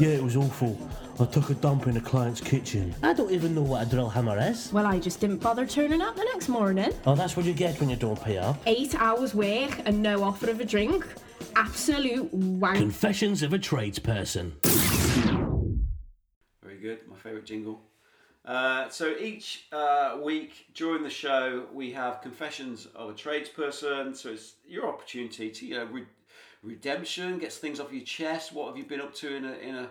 Yeah, 0.00 0.08
it 0.08 0.22
was 0.22 0.36
awful. 0.36 0.78
I 1.20 1.26
took 1.26 1.50
a 1.50 1.54
dump 1.54 1.86
in 1.86 1.96
a 1.96 2.00
client's 2.00 2.40
kitchen. 2.40 2.94
I 3.02 3.12
don't 3.12 3.30
even 3.30 3.54
know 3.54 3.62
what 3.62 3.86
a 3.86 3.90
drill 3.90 4.08
hammer 4.08 4.38
is. 4.38 4.72
Well, 4.72 4.86
I 4.86 4.98
just 4.98 5.20
didn't 5.20 5.38
bother 5.38 5.66
turning 5.66 6.00
up 6.00 6.16
the 6.16 6.24
next 6.24 6.48
morning. 6.48 6.92
Oh, 7.06 7.14
that's 7.14 7.36
what 7.36 7.44
you 7.46 7.52
get 7.52 7.78
when 7.78 7.90
you 7.90 7.96
don't 7.96 8.20
pay 8.20 8.38
up. 8.38 8.56
Eight 8.66 8.94
hours 8.94 9.34
work 9.34 9.80
and 9.84 10.02
no 10.02 10.24
offer 10.24 10.50
of 10.50 10.60
a 10.60 10.64
drink. 10.64 11.06
Absolute 11.56 12.32
wank. 12.32 12.78
Confessions 12.78 13.42
of 13.42 13.52
a 13.52 13.58
tradesperson. 13.58 14.52
Very 16.62 16.78
good. 16.80 17.00
My 17.08 17.16
favourite 17.16 17.44
jingle. 17.44 17.82
Uh, 18.44 18.88
so 18.88 19.14
each 19.18 19.66
uh, 19.72 20.16
week 20.22 20.66
during 20.74 21.02
the 21.02 21.10
show, 21.10 21.66
we 21.72 21.92
have 21.92 22.22
confessions 22.22 22.88
of 22.94 23.10
a 23.10 23.12
tradesperson. 23.12 24.16
So 24.16 24.30
it's 24.30 24.54
your 24.66 24.88
opportunity 24.88 25.50
to 25.50 25.66
you 25.66 25.74
know 25.74 25.84
re- 25.86 26.06
redemption, 26.62 27.38
gets 27.38 27.58
things 27.58 27.80
off 27.80 27.92
your 27.92 28.04
chest. 28.04 28.52
What 28.52 28.68
have 28.68 28.76
you 28.76 28.84
been 28.84 29.00
up 29.00 29.14
to 29.16 29.34
in 29.34 29.44
a 29.44 29.52
in 29.52 29.74
a, 29.74 29.90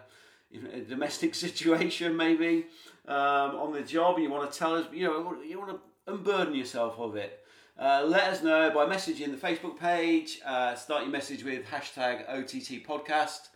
in 0.51 0.65
a 0.65 0.81
domestic 0.81 1.35
situation, 1.45 2.15
maybe 2.17 2.65
um, 3.07 3.55
on 3.55 3.71
the 3.71 3.81
job? 3.81 4.17
You 4.17 4.29
want 4.29 4.51
to 4.51 4.57
tell 4.57 4.75
us, 4.75 4.87
you 4.91 5.05
know, 5.05 5.35
you 5.43 5.59
want 5.59 5.71
to 5.71 5.79
unburden 6.11 6.55
yourself 6.55 6.97
of 6.97 7.15
it. 7.15 7.45
Uh, 7.77 8.03
let 8.05 8.25
us 8.25 8.43
know 8.43 8.69
by 8.71 8.85
messaging 8.85 9.31
the 9.31 9.37
Facebook 9.37 9.79
page. 9.79 10.41
Uh, 10.45 10.75
start 10.75 11.03
your 11.03 11.11
message 11.11 11.43
with 11.43 11.65
hashtag 11.65 12.27
OTT 12.27 12.85
podcast. 12.85 13.49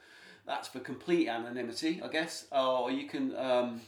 That's 0.45 0.67
for 0.67 0.79
complete 0.79 1.27
anonymity, 1.27 2.01
I 2.01 2.07
guess. 2.07 2.45
Or 2.51 2.89
you 2.89 3.07
can 3.07 3.35
um, 3.35 3.81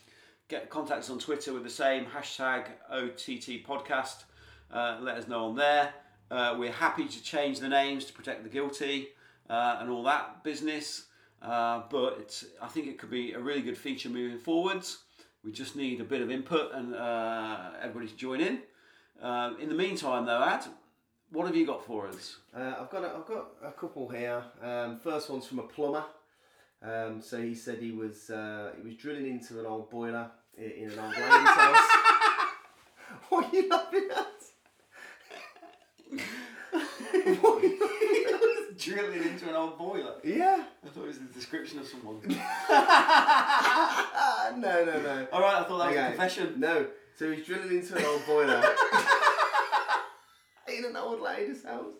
get 0.47 0.69
contacts 0.69 1.09
on 1.09 1.19
Twitter 1.19 1.53
with 1.53 1.63
the 1.63 1.69
same 1.69 2.06
hashtag 2.06 2.65
OTT 2.92 3.65
podcast. 3.65 4.24
Uh, 4.71 4.97
let 5.01 5.18
us 5.18 5.27
know 5.27 5.45
on 5.45 5.56
there. 5.56 5.94
Uh, 6.30 6.56
we're 6.57 6.71
happy 6.71 7.07
to 7.07 7.24
change 7.24 7.59
the 7.59 7.69
names 7.69 8.06
to 8.06 8.13
protect 8.13 8.44
the 8.44 8.50
guilty 8.50 9.09
uh, 9.50 9.77
and 9.80 9.89
all 9.89 10.03
that 10.03 10.44
business. 10.44 11.06
Uh, 11.42 11.83
but 11.89 12.44
I 12.62 12.68
think 12.68 12.88
it 12.88 12.97
could 12.97 13.12
be 13.12 13.33
a 13.33 13.39
really 13.39 13.62
good 13.62 13.77
feature 13.77 14.09
moving 14.09 14.39
forwards. 14.39 15.00
We 15.44 15.51
just 15.51 15.75
need 15.75 16.01
a 16.01 16.03
bit 16.03 16.21
of 16.21 16.31
input 16.31 16.74
and 16.74 16.95
uh, 16.95 17.71
everybody 17.81 18.07
to 18.07 18.15
join 18.15 18.42
in. 18.42 18.59
Um, 19.21 19.57
in 19.59 19.69
the 19.69 19.75
meantime, 19.75 20.25
though, 20.25 20.44
Ad, 20.44 20.66
what 21.31 21.45
have 21.45 21.56
you 21.56 21.66
got 21.66 21.85
for 21.85 22.07
us? 22.07 22.37
uh, 22.56 22.73
I've 22.81 22.90
got 22.90 23.04
a, 23.04 23.16
I've 23.16 23.25
got 23.25 23.47
a 23.64 23.71
couple 23.71 24.09
here. 24.09 24.44
Um, 24.61 24.97
first 24.99 25.30
one's 25.30 25.45
from 25.45 25.59
a 25.59 25.64
plumber. 25.64 26.04
Um, 26.85 27.21
so 27.21 27.42
he 27.42 27.56
said 27.56 27.80
he 27.80 27.92
was 27.92 28.30
uh, 28.30 28.71
he 28.77 28.83
was 28.87 28.95
drilling 28.95 29.25
into 29.27 29.59
an 29.59 29.65
old 29.65 29.89
boiler 29.89 30.30
in, 30.57 30.71
in 30.71 30.89
an 30.92 30.99
old 30.99 31.13
lady's 31.13 31.49
house. 31.49 31.87
what 33.30 33.45
are 33.51 33.56
you 33.56 33.68
laughing 33.69 34.07
at? 34.15 34.27
What 37.42 37.63
are 37.63 37.68
you? 37.68 37.80
Drilling 38.77 39.23
into 39.23 39.49
an 39.49 39.56
old 39.56 39.77
boiler. 39.80 40.13
yeah. 40.23 40.63
I 40.85 40.89
thought 40.89 41.06
it 41.06 41.07
was 41.07 41.18
the 41.18 41.25
description 41.33 41.80
of 41.80 41.87
someone. 41.87 42.19
no, 42.27 42.35
no, 44.85 45.01
no. 45.01 45.27
All 45.33 45.42
right, 45.42 45.61
I 45.61 45.63
thought 45.63 45.77
that 45.80 45.87
was 45.87 45.95
a 45.95 45.99
Okay. 45.99 46.07
confession. 46.09 46.59
No, 46.59 46.85
so 47.18 47.31
he's 47.31 47.45
drilling 47.45 47.71
into 47.71 47.95
an 47.97 48.06
old 48.06 48.21
boiler 48.27 48.61
in 50.68 50.85
an 50.85 50.95
old 50.95 51.21
lady's 51.21 51.63
house. 51.63 51.95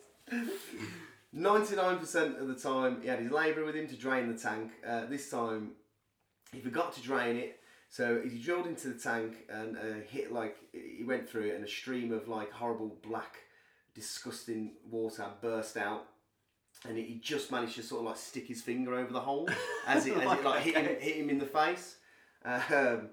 99% 1.36 2.40
of 2.40 2.48
the 2.48 2.56
time, 2.56 3.02
he 3.02 3.08
had 3.08 3.20
his 3.20 3.32
labourer 3.32 3.66
with 3.66 3.76
him 3.76 3.88
to 3.88 3.96
drain 3.96 4.32
the 4.32 4.40
tank. 4.40 4.72
Uh, 4.88 5.06
this 5.06 5.30
time, 5.30 5.72
he 6.54 6.60
forgot 6.60 6.94
to 6.94 7.02
drain 7.02 7.36
it. 7.36 7.60
So 7.90 8.22
he 8.24 8.40
drilled 8.40 8.68
into 8.68 8.90
the 8.90 9.00
tank 9.00 9.46
and 9.50 9.78
uh, 9.78 10.02
hit 10.10 10.32
like 10.32 10.58
he 10.72 11.04
went 11.04 11.30
through 11.30 11.44
it, 11.44 11.56
and 11.56 11.64
a 11.64 11.68
stream 11.68 12.12
of 12.12 12.28
like 12.28 12.52
horrible 12.52 12.98
black, 13.08 13.38
disgusting 13.94 14.74
water 14.90 15.26
burst 15.42 15.78
out. 15.78 16.06
And 16.88 16.98
he 16.98 17.20
just 17.24 17.52
managed 17.52 17.76
to 17.76 17.84
sort 17.84 18.02
of 18.02 18.08
like 18.08 18.18
stick 18.18 18.48
his 18.48 18.62
finger 18.62 18.96
over 18.96 19.12
the 19.12 19.22
hole 19.22 19.50
as 19.88 20.06
it, 20.08 20.18
as 20.18 20.40
it 20.40 20.44
like 20.44 20.62
hit 20.62 20.76
him, 20.76 20.86
hit 21.00 21.16
him 21.16 21.30
in 21.30 21.40
the 21.40 21.46
face. 21.46 21.98
Um, 22.44 23.10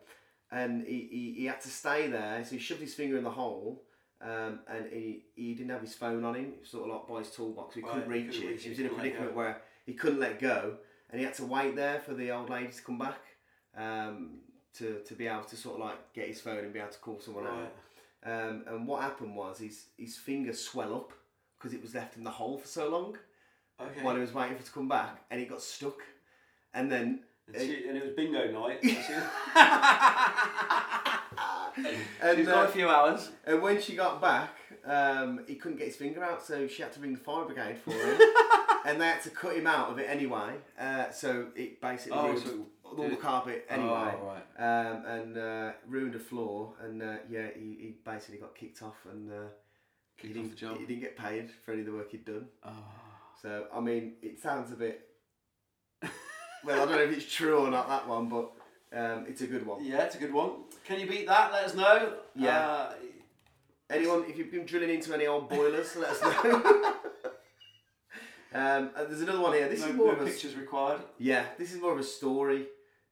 and 0.51 0.85
he, 0.85 1.09
he, 1.11 1.35
he 1.39 1.45
had 1.47 1.61
to 1.63 1.69
stay 1.69 2.09
there, 2.09 2.45
so 2.45 2.51
he 2.53 2.59
shoved 2.59 2.81
his 2.81 2.95
finger 2.95 3.17
in 3.17 3.25
the 3.25 3.31
hole. 3.31 3.83
Um, 4.23 4.61
and 4.69 4.87
he, 4.93 5.25
he 5.35 5.55
didn't 5.55 5.71
have 5.73 5.81
his 5.81 5.95
phone 5.95 6.25
on 6.25 6.35
him, 6.37 6.53
sort 6.63 6.89
of 6.89 6.95
like 6.95 7.09
by 7.09 7.19
his 7.19 7.31
toolbox. 7.31 7.75
He 7.75 7.83
couldn't 7.83 8.01
Right, 8.03 8.09
reach 8.09 8.27
couldn't 8.37 8.45
it. 8.45 8.49
reach 8.53 8.63
He 8.63 8.69
was 8.71 8.79
in 8.79 8.87
a 8.87 8.91
predicament 8.91 9.35
where 9.35 9.61
he 9.85 9.95
couldn't 9.95 10.21
let 10.21 10.39
go, 10.39 10.77
and 11.11 11.19
he 11.19 11.25
had 11.25 11.35
to 11.35 11.45
wait 11.45 11.75
there 11.75 11.99
for 12.01 12.15
the 12.15 12.31
old 12.31 12.49
lady 12.49 12.71
to 12.73 12.83
come 12.83 12.99
back 12.99 13.19
um, 13.77 14.39
to, 14.79 15.01
to 15.05 15.15
be 15.15 15.27
able 15.27 15.43
to 15.45 15.57
sort 15.57 15.81
of 15.81 15.87
like 15.87 16.13
get 16.13 16.29
his 16.29 16.41
phone 16.41 16.59
and 16.59 16.73
be 16.73 16.79
able 16.79 16.93
to 16.93 16.99
call 17.01 17.19
someone 17.21 17.45
Right. 17.45 17.65
out. 17.65 17.73
Um, 18.25 18.63
and 18.69 18.87
what 18.87 19.03
happened 19.03 19.35
was 19.35 19.59
his 19.59 19.87
his 19.99 20.17
finger 20.17 20.53
swell 20.53 20.95
up 20.95 21.13
because 21.59 21.75
it 21.75 21.83
was 21.83 21.93
left 21.93 22.17
in 22.17 22.23
the 22.23 22.31
hole 22.31 22.57
for 22.59 22.69
so 22.69 22.89
long 22.89 23.19
Okay. 23.81 24.01
while 24.03 24.15
he 24.15 24.21
was 24.21 24.33
waiting 24.33 24.55
for 24.55 24.63
it 24.63 24.67
to 24.67 24.73
come 24.73 24.87
back, 24.89 25.25
and 25.33 25.41
it 25.41 25.49
got 25.49 25.61
stuck. 25.61 25.99
And 26.75 26.89
then 26.93 27.25
And, 27.53 27.61
she, 27.61 27.89
and 27.89 27.97
it 27.99 28.05
was 28.05 28.15
bingo 28.15 28.53
night. 28.53 28.79
And, 32.23 32.39
she's 32.39 32.47
got 32.47 32.67
uh, 32.67 32.69
a 32.69 32.73
few 32.73 32.89
hours. 32.89 33.31
and 33.47 33.61
when 33.63 33.81
she 33.81 33.95
got 33.97 34.21
back, 34.21 34.57
um, 34.85 35.41
he 35.47 35.55
couldn't 35.57 35.79
get 35.79 35.87
his 35.89 35.97
finger 35.97 36.23
out, 36.23 36.45
so 36.45 36.67
she 36.69 36.83
had 36.83 36.93
to 36.93 37.01
ring 37.01 37.13
the 37.15 37.19
fire 37.21 37.45
brigade 37.45 37.79
for 37.85 37.91
him. 37.93 38.21
and 38.87 39.01
they 39.01 39.07
had 39.07 39.23
to 39.23 39.31
cut 39.31 39.57
him 39.57 39.67
out 39.67 39.91
of 39.91 39.99
it 39.99 40.07
anyway. 40.09 40.55
Uh, 40.79 41.11
so 41.11 41.49
it 41.57 41.81
basically 41.81 42.19
Oh, 42.19 42.27
ruined 42.29 42.43
so 42.43 42.67
all 42.85 43.09
the 43.09 43.17
carpet 43.17 43.67
anyway. 43.71 44.15
Oh, 44.21 44.35
right. 44.59 44.87
um, 44.87 45.05
and 45.07 45.39
uh, 45.39 45.73
ruined 45.89 46.15
the 46.15 46.19
floor. 46.19 46.75
And 46.83 47.03
uh, 47.03 47.17
yeah, 47.31 47.49
he, 47.55 47.77
he 47.81 47.95
basically 48.05 48.39
got 48.39 48.55
kicked 48.55 48.83
off, 48.83 48.97
and 49.11 49.31
uh, 49.33 49.35
he, 50.17 50.29
Kicked 50.29 50.37
off 50.39 50.43
didn't, 50.43 50.51
the 50.51 50.57
job. 50.57 50.79
he 50.79 50.87
didn't 50.87 51.01
get 51.03 51.17
paid 51.17 51.51
for 51.65 51.73
any 51.73 51.81
of 51.81 51.87
the 51.87 51.93
work 51.93 52.11
he'd 52.11 52.25
done. 52.25 52.47
Oh. 52.65 52.71
So 53.41 53.67
I 53.75 53.81
mean, 53.81 54.15
it 54.23 54.41
sounds 54.41 54.71
a 54.73 54.77
bit. 54.77 55.09
well, 56.65 56.83
I 56.83 56.85
don't 56.85 56.91
know 56.93 57.03
if 57.03 57.17
it's 57.17 57.33
true 57.33 57.59
or 57.59 57.71
not 57.71 57.89
that 57.89 58.07
one, 58.09 58.29
but 58.29 58.53
um, 58.95 59.27
it's 59.29 59.41
a 59.41 59.47
good 59.47 59.67
one. 59.67 59.85
Yeah, 59.85 60.03
it's 60.03 60.15
a 60.15 60.19
good 60.19 60.33
one. 60.33 60.51
Can 60.85 61.01
you 61.01 61.07
beat 61.07 61.27
that? 61.27 61.53
Let 61.53 61.65
us 61.65 61.75
know. 61.75 62.15
Yeah. 62.35 62.59
Uh, 62.59 62.93
Anyone, 63.93 64.25
if 64.27 64.39
you've 64.39 64.51
been 64.51 64.65
drilling 64.65 64.89
into 64.89 65.13
any 65.13 65.27
old 65.27 65.51
boilers, 65.51 65.95
let 65.97 66.11
us 66.11 66.23
know. 66.23 66.55
um, 68.55 68.91
and 68.97 69.09
there's 69.09 69.21
another 69.21 69.41
one 69.41 69.53
here. 69.53 69.69
This 69.69 69.81
no, 69.81 69.89
is 69.89 69.95
more 69.95 70.07
no 70.07 70.13
of 70.13 70.23
a 70.23 70.25
pictures 70.25 70.57
required. 70.57 71.03
Yeah, 71.19 71.45
this 71.59 71.75
is 71.75 71.81
more 71.81 71.93
of 71.93 71.99
a 71.99 72.05
story 72.05 72.69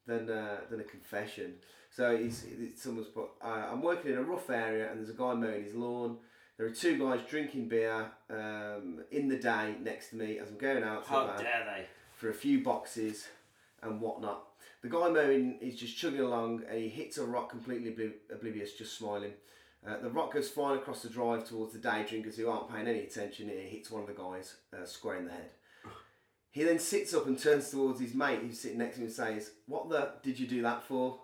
than 0.07 0.31
uh, 0.31 0.61
than 0.71 0.81
a 0.81 0.85
confession. 0.85 1.57
So 1.91 2.17
he's, 2.17 2.47
it's 2.59 2.83
someone's 2.83 3.09
put. 3.09 3.29
Uh, 3.43 3.69
I'm 3.71 3.83
working 3.83 4.13
in 4.13 4.19
a 4.19 4.23
rough 4.23 4.49
area, 4.49 4.91
and 4.91 5.01
there's 5.01 5.11
a 5.11 5.19
guy 5.19 5.35
mowing 5.35 5.65
his 5.65 5.75
lawn. 5.75 6.17
There 6.57 6.67
are 6.67 6.71
two 6.71 6.99
guys 6.99 7.21
drinking 7.29 7.69
beer 7.69 8.07
um, 8.31 9.01
in 9.11 9.29
the 9.29 9.37
day 9.37 9.75
next 9.83 10.11
to 10.11 10.17
me 10.17 10.39
as 10.39 10.49
I'm 10.49 10.59
going 10.59 10.83
out 10.83 11.05
to 11.05 11.11
How 11.11 11.27
dare 11.37 11.65
they? 11.65 11.87
for 12.17 12.31
a 12.31 12.35
few 12.35 12.63
boxes 12.63 13.29
and 13.83 14.01
whatnot. 14.01 14.45
The 14.83 14.89
guy 14.89 15.09
mowing 15.11 15.59
is 15.61 15.79
just 15.79 15.97
chugging 15.97 16.21
along, 16.21 16.63
and 16.69 16.79
he 16.79 16.89
hits 16.89 17.19
a 17.19 17.25
rock 17.25 17.51
completely 17.51 17.93
obli- 17.93 18.35
oblivious, 18.35 18.73
just 18.73 18.97
smiling. 18.97 19.33
Uh, 19.87 19.99
the 19.99 20.11
rock 20.11 20.33
goes 20.35 20.49
flying 20.49 20.79
across 20.79 21.03
the 21.03 21.09
drive 21.09 21.47
towards 21.47 21.73
the 21.73 21.79
day 21.79 22.05
drinkers 22.09 22.37
who 22.37 22.49
aren't 22.49 22.71
paying 22.71 22.87
any 22.87 23.01
attention. 23.01 23.49
and 23.49 23.59
It 23.59 23.69
hits 23.69 23.91
one 23.91 24.03
of 24.03 24.09
the 24.09 24.15
guys 24.15 24.57
uh, 24.75 24.85
square 24.85 25.17
in 25.17 25.27
the 25.27 25.33
head. 25.33 25.51
He 26.51 26.65
then 26.65 26.79
sits 26.79 27.15
up 27.15 27.27
and 27.27 27.39
turns 27.39 27.71
towards 27.71 28.01
his 28.01 28.15
mate 28.15 28.41
who's 28.41 28.59
sitting 28.61 28.79
next 28.79 28.97
to 28.97 29.03
him 29.03 29.07
and 29.07 29.15
says, 29.15 29.53
What 29.67 29.89
the 29.89 30.15
did 30.23 30.39
you 30.39 30.47
do 30.47 30.63
that 30.63 30.83
for? 30.83 31.21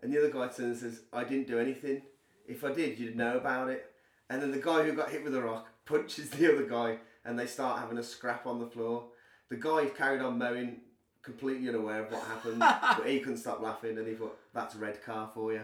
And 0.00 0.12
the 0.12 0.18
other 0.18 0.30
guy 0.30 0.46
turns 0.46 0.82
and 0.82 0.92
says, 0.92 1.02
I 1.12 1.24
didn't 1.24 1.48
do 1.48 1.58
anything. 1.58 2.02
If 2.46 2.62
I 2.64 2.72
did, 2.72 2.98
you'd 2.98 3.16
know 3.16 3.36
about 3.36 3.70
it. 3.70 3.90
And 4.30 4.40
then 4.40 4.52
the 4.52 4.58
guy 4.58 4.84
who 4.84 4.92
got 4.92 5.10
hit 5.10 5.24
with 5.24 5.32
the 5.32 5.42
rock 5.42 5.68
punches 5.84 6.30
the 6.30 6.52
other 6.52 6.66
guy 6.66 6.98
and 7.24 7.38
they 7.38 7.46
start 7.46 7.80
having 7.80 7.98
a 7.98 8.02
scrap 8.02 8.46
on 8.46 8.60
the 8.60 8.66
floor. 8.66 9.08
The 9.50 9.56
guy 9.56 9.84
who 9.84 9.90
carried 9.90 10.22
on 10.22 10.38
mowing, 10.38 10.80
completely 11.22 11.68
unaware 11.68 12.04
of 12.04 12.12
what 12.12 12.22
happened, 12.24 12.58
but 12.98 13.06
he 13.06 13.20
couldn't 13.20 13.38
stop 13.38 13.60
laughing 13.60 13.98
and 13.98 14.06
he 14.06 14.14
thought, 14.14 14.38
That's 14.54 14.74
Redcar 14.74 15.30
for 15.34 15.52
you. 15.52 15.62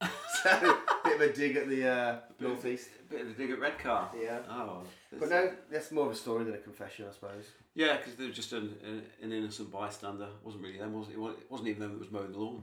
so, 0.42 0.78
bit 1.04 1.14
of 1.14 1.20
a 1.20 1.32
dig 1.32 1.56
at 1.56 1.68
the 1.68 1.88
uh, 1.88 2.16
northeast. 2.40 2.88
Bit 3.08 3.20
of 3.20 3.28
a 3.28 3.32
dig 3.32 3.50
at 3.50 3.60
Redcar. 3.60 4.10
Yeah. 4.20 4.38
Oh. 4.50 4.82
But 5.18 5.28
no, 5.28 5.52
that's 5.70 5.92
more 5.92 6.06
of 6.06 6.12
a 6.12 6.16
story 6.16 6.44
than 6.44 6.54
a 6.54 6.58
confession, 6.58 7.06
I 7.08 7.12
suppose. 7.12 7.44
Yeah, 7.74 7.96
because 7.96 8.16
they 8.16 8.26
were 8.26 8.32
just 8.32 8.52
an, 8.52 8.74
an, 8.84 9.02
an 9.22 9.32
innocent 9.32 9.70
bystander. 9.70 10.24
It 10.24 10.44
wasn't 10.44 10.64
really 10.64 10.78
them, 10.78 10.92
was 10.92 11.08
it? 11.08 11.14
It 11.14 11.50
wasn't 11.50 11.68
even 11.68 11.82
them 11.82 11.92
that 11.92 12.00
was 12.00 12.10
mowing 12.10 12.32
the 12.32 12.38
lawn. 12.38 12.62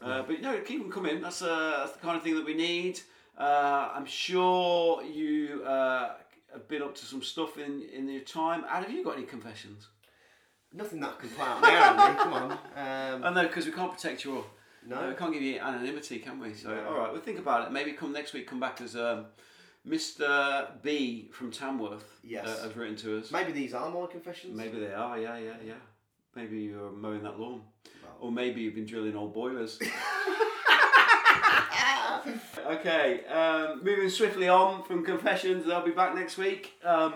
Uh, 0.00 0.22
but 0.22 0.40
no, 0.40 0.58
keep 0.60 0.80
them 0.80 0.92
coming. 0.92 1.20
That's, 1.20 1.42
uh, 1.42 1.78
that's 1.80 1.92
the 1.92 1.98
kind 1.98 2.16
of 2.16 2.22
thing 2.22 2.36
that 2.36 2.44
we 2.44 2.54
need. 2.54 3.00
Uh, 3.36 3.90
I'm 3.94 4.06
sure 4.06 5.02
you 5.02 5.62
uh, 5.64 6.14
have 6.52 6.68
been 6.68 6.82
up 6.82 6.94
to 6.96 7.04
some 7.04 7.22
stuff 7.22 7.58
in, 7.58 7.82
in 7.92 8.08
your 8.08 8.22
time. 8.22 8.64
Ad, 8.68 8.84
have 8.84 8.92
you 8.92 9.04
got 9.04 9.16
any 9.16 9.26
confessions? 9.26 9.88
Nothing 10.72 11.00
that 11.00 11.18
can 11.18 11.30
play 11.30 11.46
out 11.46 11.62
there, 11.62 11.70
Andy. 11.78 12.18
Come 12.18 12.32
on. 12.34 12.52
Um, 12.52 13.24
Oh 13.24 13.32
no, 13.32 13.42
because 13.46 13.66
we 13.66 13.72
can't 13.72 13.92
protect 13.92 14.24
you 14.24 14.36
all. 14.36 14.46
No. 14.86 14.96
uh, 14.96 15.08
we 15.08 15.14
can't 15.14 15.32
give 15.32 15.42
you 15.42 15.58
anonymity, 15.58 16.18
can 16.18 16.38
we? 16.38 16.54
So, 16.54 16.68
No. 16.68 16.86
all 16.88 16.98
right, 16.98 17.12
we'll 17.12 17.20
think 17.22 17.38
about 17.38 17.66
it. 17.66 17.72
Maybe 17.72 17.92
come 17.92 18.12
next 18.12 18.32
week, 18.32 18.46
come 18.46 18.60
back 18.60 18.80
as 18.80 18.94
um, 18.96 19.26
Mr. 19.86 20.68
B 20.82 21.28
from 21.32 21.50
Tamworth 21.50 22.04
Yes. 22.22 22.46
uh, 22.46 22.62
has 22.64 22.76
written 22.76 22.96
to 22.96 23.18
us. 23.18 23.30
maybe 23.30 23.52
these 23.52 23.74
are 23.74 23.90
my 23.90 24.06
confessions. 24.06 24.56
Maybe 24.56 24.78
they 24.78 24.92
are, 24.92 25.18
yeah, 25.18 25.36
yeah, 25.38 25.54
yeah. 25.64 25.74
Maybe 26.34 26.58
you're 26.60 26.92
mowing 26.92 27.22
that 27.24 27.38
lawn. 27.40 27.62
Or 28.20 28.30
maybe 28.30 28.60
you've 28.62 28.74
been 28.74 28.86
drilling 28.86 29.16
old 29.16 29.32
boilers. 29.34 29.78
okay, 32.66 33.24
um, 33.26 33.82
moving 33.84 34.10
swiftly 34.10 34.48
on 34.48 34.82
from 34.84 35.04
confessions, 35.04 35.64
they'll 35.66 35.84
be 35.84 35.90
back 35.92 36.14
next 36.14 36.36
week. 36.36 36.74
Um, 36.84 37.14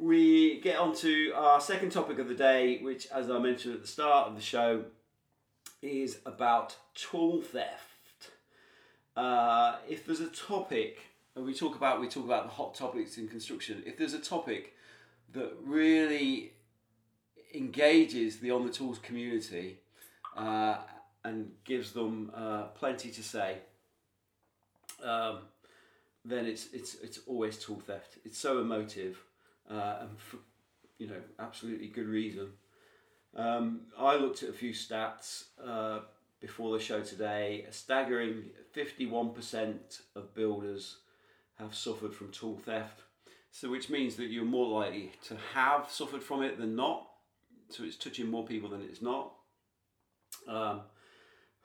we 0.00 0.60
get 0.60 0.78
on 0.78 0.94
to 0.96 1.32
our 1.34 1.60
second 1.60 1.90
topic 1.90 2.18
of 2.18 2.28
the 2.28 2.34
day, 2.34 2.78
which, 2.82 3.06
as 3.08 3.30
I 3.30 3.38
mentioned 3.38 3.74
at 3.74 3.82
the 3.82 3.88
start 3.88 4.28
of 4.28 4.34
the 4.34 4.42
show, 4.42 4.84
is 5.80 6.18
about 6.26 6.76
tool 6.94 7.42
theft. 7.42 8.30
Uh, 9.16 9.76
if 9.88 10.06
there's 10.06 10.20
a 10.20 10.28
topic, 10.28 11.00
and 11.34 11.44
we 11.44 11.54
talk 11.54 11.76
about 11.76 12.00
we 12.00 12.08
talk 12.08 12.24
about 12.24 12.44
the 12.44 12.52
hot 12.52 12.74
topics 12.74 13.18
in 13.18 13.28
construction. 13.28 13.82
If 13.84 13.96
there's 13.98 14.14
a 14.14 14.18
topic 14.18 14.74
that 15.32 15.52
really 15.64 16.52
engages 17.54 18.38
the 18.38 18.50
on 18.50 18.66
the 18.66 18.72
tools 18.72 18.98
community 18.98 19.78
uh, 20.36 20.78
and 21.24 21.50
gives 21.64 21.92
them 21.92 22.30
uh, 22.34 22.64
plenty 22.74 23.10
to 23.10 23.22
say, 23.22 23.58
um, 25.02 25.40
then 26.24 26.46
it's 26.46 26.68
it's 26.72 26.94
it's 26.96 27.20
always 27.26 27.58
tool 27.58 27.80
theft. 27.86 28.18
It's 28.24 28.38
so 28.38 28.60
emotive, 28.60 29.18
uh, 29.70 29.96
and 30.00 30.18
for 30.18 30.38
you 30.98 31.08
know 31.08 31.20
absolutely 31.38 31.88
good 31.88 32.06
reason. 32.06 32.48
Um, 33.34 33.82
I 33.98 34.16
looked 34.16 34.42
at 34.42 34.50
a 34.50 34.52
few 34.52 34.72
stats 34.72 35.44
uh, 35.64 36.00
before 36.40 36.76
the 36.76 36.84
show 36.84 37.00
today. 37.00 37.64
A 37.68 37.72
staggering 37.72 38.50
fifty-one 38.72 39.30
percent 39.30 40.02
of 40.14 40.34
builders 40.34 40.98
have 41.58 41.74
suffered 41.74 42.14
from 42.14 42.30
tool 42.30 42.58
theft. 42.64 43.02
So, 43.54 43.70
which 43.70 43.90
means 43.90 44.16
that 44.16 44.30
you're 44.30 44.46
more 44.46 44.80
likely 44.80 45.12
to 45.28 45.36
have 45.52 45.90
suffered 45.90 46.22
from 46.22 46.42
it 46.42 46.58
than 46.58 46.74
not. 46.74 47.06
So, 47.68 47.84
it's 47.84 47.96
touching 47.96 48.30
more 48.30 48.46
people 48.46 48.70
than 48.70 48.80
it's 48.80 49.02
not. 49.02 49.34
Um, 50.48 50.80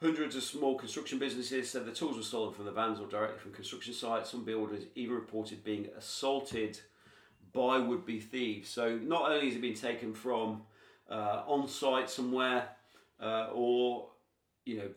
hundreds 0.02 0.36
of 0.36 0.44
small 0.44 0.76
construction 0.78 1.18
businesses 1.18 1.70
said 1.70 1.86
the 1.86 1.94
tools 1.94 2.18
were 2.18 2.24
stolen 2.24 2.54
from 2.54 2.66
the 2.66 2.72
vans 2.72 3.00
or 3.00 3.08
directly 3.08 3.40
from 3.40 3.54
construction 3.54 3.94
sites. 3.94 4.32
Some 4.32 4.44
builders 4.44 4.84
even 4.96 5.16
reported 5.16 5.64
being 5.64 5.88
assaulted 5.98 6.78
by 7.54 7.78
would 7.78 8.06
be 8.06 8.20
thieves. 8.20 8.70
So, 8.70 8.98
not 8.98 9.32
only 9.32 9.48
has 9.48 9.56
it 9.56 9.62
been 9.62 9.74
taken 9.74 10.14
from 10.14 10.64
uh, 11.10 11.44
on 11.48 11.68
site 11.68 12.10
somewhere 12.10 12.70
uh, 13.22 13.48
or 13.54 14.10
you 14.66 14.78
know 14.78 14.90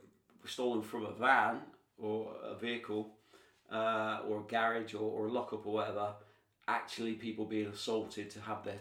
stolen 0.46 0.82
from 0.82 1.06
a 1.06 1.12
van 1.12 1.60
or 1.98 2.34
a 2.42 2.54
vehicle 2.54 3.12
uh, 3.70 4.20
or 4.28 4.40
a 4.40 4.50
garage 4.50 4.94
or, 4.94 5.10
or 5.10 5.26
a 5.26 5.32
lockup 5.32 5.66
or 5.66 5.74
whatever, 5.74 6.14
actually 6.68 7.12
people 7.14 7.44
being 7.44 7.68
assaulted 7.68 8.30
to 8.30 8.40
have 8.40 8.64
their, 8.64 8.80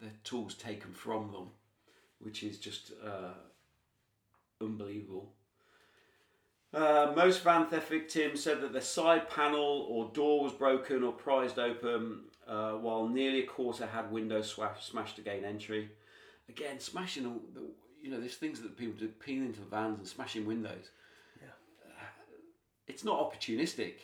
their 0.00 0.12
tools 0.24 0.54
taken 0.54 0.92
from 0.92 1.32
them, 1.32 1.48
which 2.20 2.42
is 2.42 2.58
just 2.58 2.92
uh, 3.04 3.34
unbelievable. 4.60 5.32
Uh, 6.72 7.12
most 7.16 7.42
van 7.42 7.66
theft 7.66 7.88
victims 7.88 8.42
said 8.42 8.60
that 8.60 8.72
their 8.72 8.82
side 8.82 9.28
panel 9.30 9.86
or 9.88 10.10
door 10.12 10.42
was 10.44 10.52
broken 10.52 11.02
or 11.02 11.12
prized 11.12 11.58
open, 11.58 12.20
uh, 12.48 12.72
while 12.72 13.06
nearly 13.06 13.42
a 13.42 13.46
quarter 13.46 13.86
had 13.86 14.10
windows 14.10 14.56
smashed 14.80 15.16
to 15.16 15.22
gain 15.22 15.44
entry. 15.44 15.90
Again, 16.48 16.80
smashing 16.80 17.26
all 17.26 17.40
the, 17.54 17.62
you 18.02 18.10
know, 18.10 18.18
there's 18.18 18.36
things 18.36 18.60
that 18.62 18.76
people 18.76 18.98
do, 18.98 19.08
peeling 19.08 19.46
into 19.46 19.60
the 19.60 19.66
vans 19.66 19.98
and 19.98 20.08
smashing 20.08 20.46
windows. 20.46 20.90
Uh, 21.42 22.04
it's 22.86 23.04
not 23.04 23.20
opportunistic. 23.20 23.94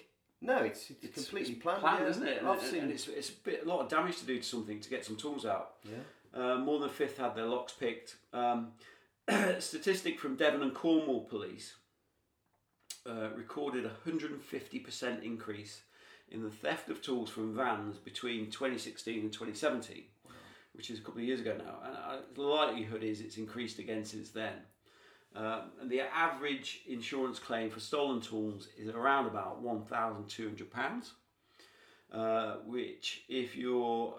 No, 0.43 0.59
it's, 0.59 0.91
it's, 0.91 1.05
It's 1.05 1.15
completely 1.15 1.55
planned, 1.55 1.81
planned 1.81 2.05
yeah. 2.05 2.11
isn't 2.11 2.27
it? 2.27 2.39
And, 2.39 2.49
I've 2.49 2.59
and- 2.61 2.71
seen. 2.71 2.83
and 2.83 2.93
it's, 2.93 3.09
it's 3.09 3.31
a, 3.31 3.33
bit, 3.45 3.63
a 3.65 3.69
lot 3.69 3.81
of 3.81 3.89
damage 3.89 4.19
to 4.19 4.27
do 4.27 4.37
to 4.37 4.43
something 4.45 4.79
to 4.81 4.91
get 4.91 5.05
some 5.07 5.17
tools 5.17 5.47
out. 5.47 5.75
yeah. 5.85 5.97
Uh, 6.39 6.59
more 6.59 6.81
than 6.81 6.89
a 6.89 6.93
fifth 6.93 7.17
had 7.19 7.37
their 7.37 7.47
locks 7.47 7.73
picked. 7.73 8.17
Um, 8.33 8.73
statistic 9.61 10.19
from 10.21 10.35
Devon 10.37 10.63
and 10.63 10.75
Cornwall 10.75 11.21
Police 11.27 11.75
uh, 13.09 13.29
recorded 13.37 13.87
a 13.87 13.93
150% 14.07 15.23
increase 15.23 15.83
in 16.31 16.43
the 16.43 16.51
theft 16.51 16.89
of 16.89 17.03
tools 17.03 17.31
from 17.31 17.55
vans 17.55 17.99
between 17.99 18.51
2016 18.51 19.21
and 19.21 19.33
2017, 19.33 20.05
which 20.73 20.91
is 20.91 20.99
a 20.99 21.03
couple 21.03 21.21
of 21.21 21.27
years 21.27 21.41
ago 21.41 21.57
now. 21.57 21.79
And 21.85 21.97
uh, 21.97 22.23
the 22.35 22.43
likelihood 22.43 23.03
is 23.03 23.21
it's 23.21 23.37
increased 23.37 23.79
again 23.79 24.05
since 24.05 24.31
then. 24.31 24.55
Um, 25.37 25.63
and 25.81 25.91
the 25.91 26.01
average 26.01 26.83
insurance 26.89 27.39
claim 27.39 27.71
for 27.71 27.81
stolen 27.81 28.21
tools 28.21 28.69
is 28.79 28.89
around 28.89 29.27
about 29.27 29.65
£1,200, 29.65 31.11
uh, 32.13 32.57
which, 32.67 33.25
if 33.29 33.57
you're 33.57 34.15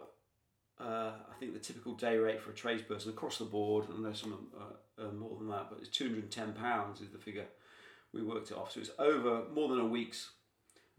uh, 0.79 1.12
I 1.31 1.39
think 1.39 1.53
the 1.53 1.59
typical 1.59 1.93
day 1.93 2.17
rate 2.17 2.41
for 2.41 2.51
a 2.51 2.53
tradesperson 2.53 3.07
across 3.07 3.38
the 3.38 3.45
board, 3.45 3.85
I 3.89 4.01
know 4.01 4.12
some 4.12 4.31
them 4.31 4.47
uh, 5.00 5.13
more 5.13 5.38
than 5.38 5.47
that, 5.50 5.67
but 5.69 5.79
it's 5.79 5.89
two 5.89 6.05
hundred 6.05 6.24
and 6.24 6.31
ten 6.31 6.53
pounds 6.53 7.01
is 7.01 7.09
the 7.09 7.17
figure 7.17 7.45
we 8.13 8.21
worked 8.21 8.51
it 8.51 8.57
off. 8.57 8.71
So 8.71 8.81
it's 8.81 8.91
over 9.00 9.43
more 9.53 9.69
than 9.69 9.79
a 9.79 9.85
week's 9.85 10.31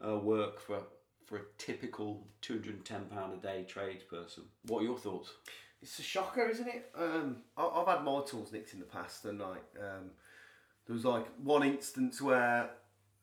uh, 0.06 0.16
work 0.16 0.60
for 0.60 0.80
for 1.26 1.37
a 1.38 1.42
typical 1.59 2.26
two 2.40 2.54
hundred 2.54 2.76
and 2.76 2.85
ten 2.85 3.04
pound 3.06 3.35
a 3.35 3.37
day 3.37 3.66
tradesperson. 3.68 4.45
What 4.66 4.80
are 4.80 4.85
your 4.85 4.99
thoughts? 4.99 5.30
it's 5.83 5.99
a 5.99 6.02
shocker, 6.02 6.49
isn't 6.49 6.66
it? 6.68 6.90
Um, 6.97 7.37
I, 7.56 7.66
I've 7.66 7.87
had 7.87 8.02
my 8.02 8.23
tools 8.26 8.50
nicked 8.52 8.73
in 8.73 8.78
the 8.80 8.87
past, 8.87 9.25
and 9.26 9.38
like 9.38 9.64
um, 9.78 10.11
there 10.87 10.95
was 10.95 11.04
like 11.04 11.26
one 11.42 11.62
instance 11.62 12.21
where 12.23 12.71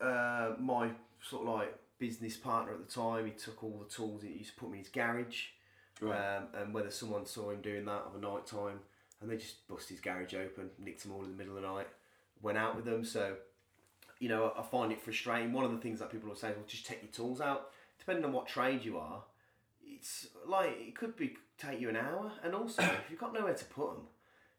uh, 0.00 0.52
my 0.60 0.90
sort 1.20 1.46
of 1.48 1.54
like 1.54 1.74
business 1.98 2.36
partner 2.36 2.72
at 2.72 2.86
the 2.86 2.92
time, 2.92 3.26
he 3.26 3.32
took 3.32 3.62
all 3.64 3.84
the 3.86 3.92
tools, 3.92 4.22
he 4.22 4.28
used 4.30 4.54
to 4.54 4.56
put 4.60 4.66
them 4.66 4.74
in 4.74 4.78
his 4.80 4.88
garage, 4.88 5.46
Right. 6.00 6.36
um, 6.36 6.44
and 6.54 6.74
whether 6.74 6.90
someone 6.90 7.24
saw 7.26 7.50
him 7.50 7.60
doing 7.60 7.84
that 7.86 8.02
of 8.06 8.14
a 8.16 8.20
night 8.20 8.46
time, 8.46 8.80
and 9.20 9.30
they 9.30 9.36
just 9.36 9.66
bust 9.68 9.88
his 9.88 10.00
garage 10.00 10.34
open, 10.34 10.70
nicked 10.78 11.02
them 11.02 11.12
all 11.12 11.24
in 11.24 11.30
the 11.30 11.36
middle 11.36 11.56
of 11.56 11.62
the 11.62 11.68
night, 11.68 11.88
went 12.42 12.58
out 12.58 12.76
with 12.76 12.84
them. 12.84 13.04
So, 13.04 13.36
you 14.20 14.28
know, 14.28 14.52
I 14.56 14.62
find 14.62 14.92
it 14.92 15.00
frustrating. 15.00 15.52
One 15.52 15.64
of 15.64 15.70
the 15.72 15.78
things 15.78 15.98
that 16.00 16.10
people 16.10 16.28
will 16.28 16.36
say, 16.36 16.48
well, 16.48 16.64
just 16.66 16.86
take 16.86 17.02
your 17.02 17.10
tools 17.12 17.40
out. 17.40 17.70
Depending 18.04 18.24
on 18.26 18.32
what 18.32 18.46
trade 18.46 18.84
you 18.84 18.98
are, 18.98 19.22
it's 19.82 20.26
like 20.46 20.76
it 20.78 20.94
could 20.94 21.16
be 21.16 21.36
take 21.56 21.80
you 21.80 21.88
an 21.88 21.96
hour, 21.96 22.32
and 22.42 22.54
also 22.54 22.82
if 22.82 23.10
you've 23.10 23.18
got 23.20 23.32
nowhere 23.32 23.54
to 23.54 23.64
put 23.64 23.94
them, 23.94 24.06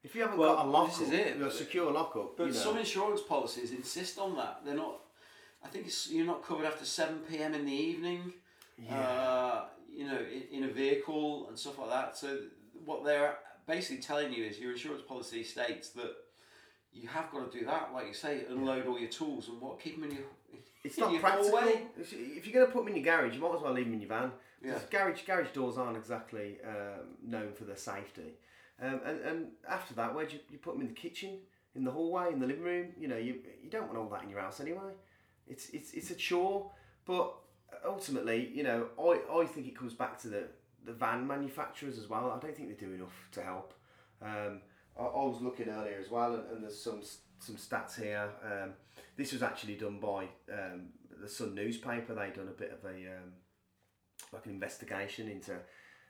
if 0.04 0.16
you 0.16 0.22
haven't 0.22 0.38
Well, 0.40 0.56
got 0.56 0.66
a 0.66 0.70
lock 0.70 0.90
this 0.90 1.08
is 1.08 1.12
it. 1.14 1.42
a 1.42 1.52
secure 1.52 1.92
lockup, 1.92 2.38
But 2.38 2.48
you 2.48 2.54
know, 2.54 2.58
some 2.58 2.78
insurance 2.78 3.22
policies 3.22 3.72
insist 3.72 4.18
on 4.18 4.36
that. 4.38 4.62
They're 4.66 4.75
not. 4.75 5.02
I 5.64 5.68
think 5.68 5.88
it's, 5.88 6.10
you're 6.12 6.25
not 6.25 6.44
covered 6.44 6.66
after 6.66 6.86
seven 6.86 7.20
p.m. 7.30 7.54
in 7.54 7.66
the 7.66 7.74
evening. 7.74 8.34
Uh, 8.92 9.66
you 9.96 10.06
know, 10.06 10.18
in, 10.18 10.64
in 10.64 10.70
a 10.70 10.74
vehicle 10.74 11.48
and 11.48 11.58
stuff 11.58 11.80
like 11.80 11.90
that. 11.90 12.18
So 12.18 12.40
what 12.84 13.06
they're 13.06 13.38
basically 13.68 14.02
telling 14.02 14.34
you 14.34 14.44
is 14.46 14.60
your 14.60 14.72
insurance 14.74 15.02
policy 15.08 15.44
states 15.44 15.90
that 15.92 16.14
you 16.92 17.08
have 17.08 17.32
got 17.32 17.52
to 17.52 17.60
do 17.60 17.66
that, 17.66 17.92
like 17.94 18.08
you 18.08 18.14
say, 18.14 18.42
unload 18.50 18.88
all 18.88 19.00
your 19.00 19.10
tools 19.10 19.48
and 19.50 19.62
what 19.62 19.80
keep 19.80 19.96
them 20.00 20.10
in 20.10 20.18
your. 20.18 20.25
It's 20.86 20.98
not 20.98 21.12
practical. 21.22 21.51
If 22.00 22.13
you- 22.13 22.36
if 22.38 22.46
you're 22.46 22.54
going 22.54 22.65
to 22.68 22.72
put 22.72 22.86
them 22.86 22.96
in 22.96 23.04
your 23.04 23.15
garage, 23.18 23.36
you 23.36 23.42
might 23.42 23.56
as 23.56 23.62
well 23.62 23.74
leave 23.74 23.86
them 23.86 23.94
in 23.96 24.01
your 24.01 24.10
van. 24.10 24.32
Yeah. 24.63 24.80
Garage 24.89 25.22
garage 25.25 25.51
doors 25.51 25.77
aren't 25.77 25.98
exactly 25.98 26.58
um, 26.65 27.18
known 27.24 27.54
for 27.54 27.65
their 27.65 27.75
safety. 27.77 28.34
Um, 28.82 29.00
and, 29.06 29.22
and 29.22 29.48
after 29.70 29.94
that, 29.96 30.13
where 30.13 30.25
do 30.25 30.34
you, 30.36 30.39
you 30.50 30.58
put 30.58 30.74
them 30.74 30.82
in 30.82 30.88
the 30.88 30.94
kitchen, 30.94 31.39
in 31.75 31.84
the 31.84 31.92
hallway, 31.92 32.32
in 32.34 32.39
the 32.39 32.48
living 32.48 32.63
room? 32.63 32.88
You 32.98 33.08
know, 33.08 33.18
you, 33.18 33.42
you 33.63 33.70
don't 33.70 33.88
want 33.88 33.98
all 33.98 34.10
that 34.10 34.24
in 34.24 34.30
your 34.30 34.39
house 34.42 34.60
anyway. 34.60 34.94
It's 35.48 35.70
it's 35.70 35.94
it's 35.94 36.10
a 36.12 36.15
chore, 36.15 36.72
but 37.06 37.34
ultimately, 37.86 38.51
you 38.54 38.63
know, 38.63 38.88
I, 39.00 39.22
I 39.42 39.46
think 39.46 39.68
it 39.68 39.77
comes 39.77 39.94
back 39.94 40.18
to 40.22 40.27
the, 40.30 40.44
the 40.86 40.94
van 40.94 41.25
manufacturers 41.27 41.98
as 42.00 42.10
well. 42.10 42.32
I 42.32 42.39
don't 42.39 42.56
think 42.56 42.70
they 42.70 42.86
do 42.86 42.92
enough 42.94 43.30
to 43.34 43.42
help. 43.44 43.74
Um, 44.22 44.62
I, 45.00 45.04
I 45.04 45.24
was 45.25 45.42
looking 45.42 45.70
earlier 45.70 45.98
as 46.04 46.10
well, 46.10 46.34
and, 46.36 46.50
and 46.51 46.63
there's 46.63 46.82
some 46.82 47.01
some 47.39 47.56
stats 47.56 48.00
here. 48.01 48.30
Um, 48.44 48.74
this 49.18 49.34
was 49.34 49.44
actually 49.44 49.75
done 49.75 50.00
by 50.00 50.27
um, 50.51 50.89
the 51.22 51.27
Sun 51.27 51.56
newspaper. 51.56 52.13
They 52.13 52.30
done 52.30 52.48
a 52.48 52.60
bit 52.60 52.72
of 52.72 52.84
a 52.89 52.96
um, 52.96 53.34
like 54.34 54.46
an 54.46 54.51
investigation 54.51 55.30
into 55.30 55.58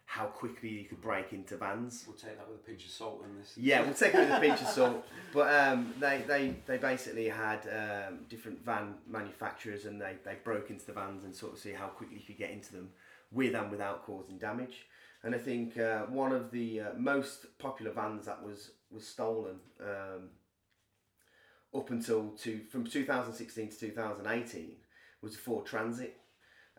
how 0.06 0.26
quickly 0.26 0.70
you 0.70 0.86
could 0.86 1.02
break 1.02 1.34
into 1.34 1.58
vans. 1.58 2.06
We'll 2.08 2.16
take 2.16 2.38
that 2.38 2.48
with 2.48 2.60
a 2.60 2.64
pinch 2.64 2.86
of 2.86 2.92
salt 2.92 3.24
in 3.26 3.38
this. 3.38 3.54
Yeah, 3.58 3.82
we'll 3.82 3.94
take 3.94 4.14
it 4.14 4.20
with 4.20 4.30
a 4.30 4.40
pinch 4.40 4.62
of 4.62 4.68
salt. 4.68 5.06
But 5.34 5.54
um, 5.54 5.94
they, 6.00 6.24
they, 6.26 6.56
they 6.66 6.78
basically 6.78 7.28
had 7.28 7.68
um, 7.68 8.20
different 8.30 8.64
van 8.64 8.96
manufacturers 9.06 9.86
and 9.86 10.00
they, 10.00 10.14
they 10.24 10.38
broke 10.44 10.70
into 10.70 10.86
the 10.86 10.94
vans 10.94 11.26
and 11.26 11.36
sort 11.36 11.54
of 11.54 11.60
see 11.60 11.74
how 11.74 11.88
quickly 11.88 12.18
you 12.18 12.24
could 12.24 12.38
get 12.38 12.52
into 12.52 12.72
them 12.72 12.90
with 13.32 13.54
and 13.54 13.70
without 13.70 14.06
causing 14.06 14.38
damage. 14.38 14.86
And 15.24 15.36
I 15.36 15.40
think 15.40 15.78
uh, 15.78 16.04
one 16.04 16.32
of 16.32 16.52
the 16.52 16.82
uh, 16.82 16.90
most 16.96 17.58
popular 17.58 17.92
vans 17.92 18.28
that 18.28 18.42
was, 18.42 18.72
was 18.92 19.06
stolen 19.06 19.56
um, 19.82 20.30
up 21.76 21.90
until 21.90 22.30
to, 22.44 22.62
from 22.70 22.86
2016 22.86 23.70
to 23.70 23.80
2018 23.80 24.72
was 25.22 25.34
the 25.34 25.38
Ford 25.40 25.66
Transit. 25.66 26.18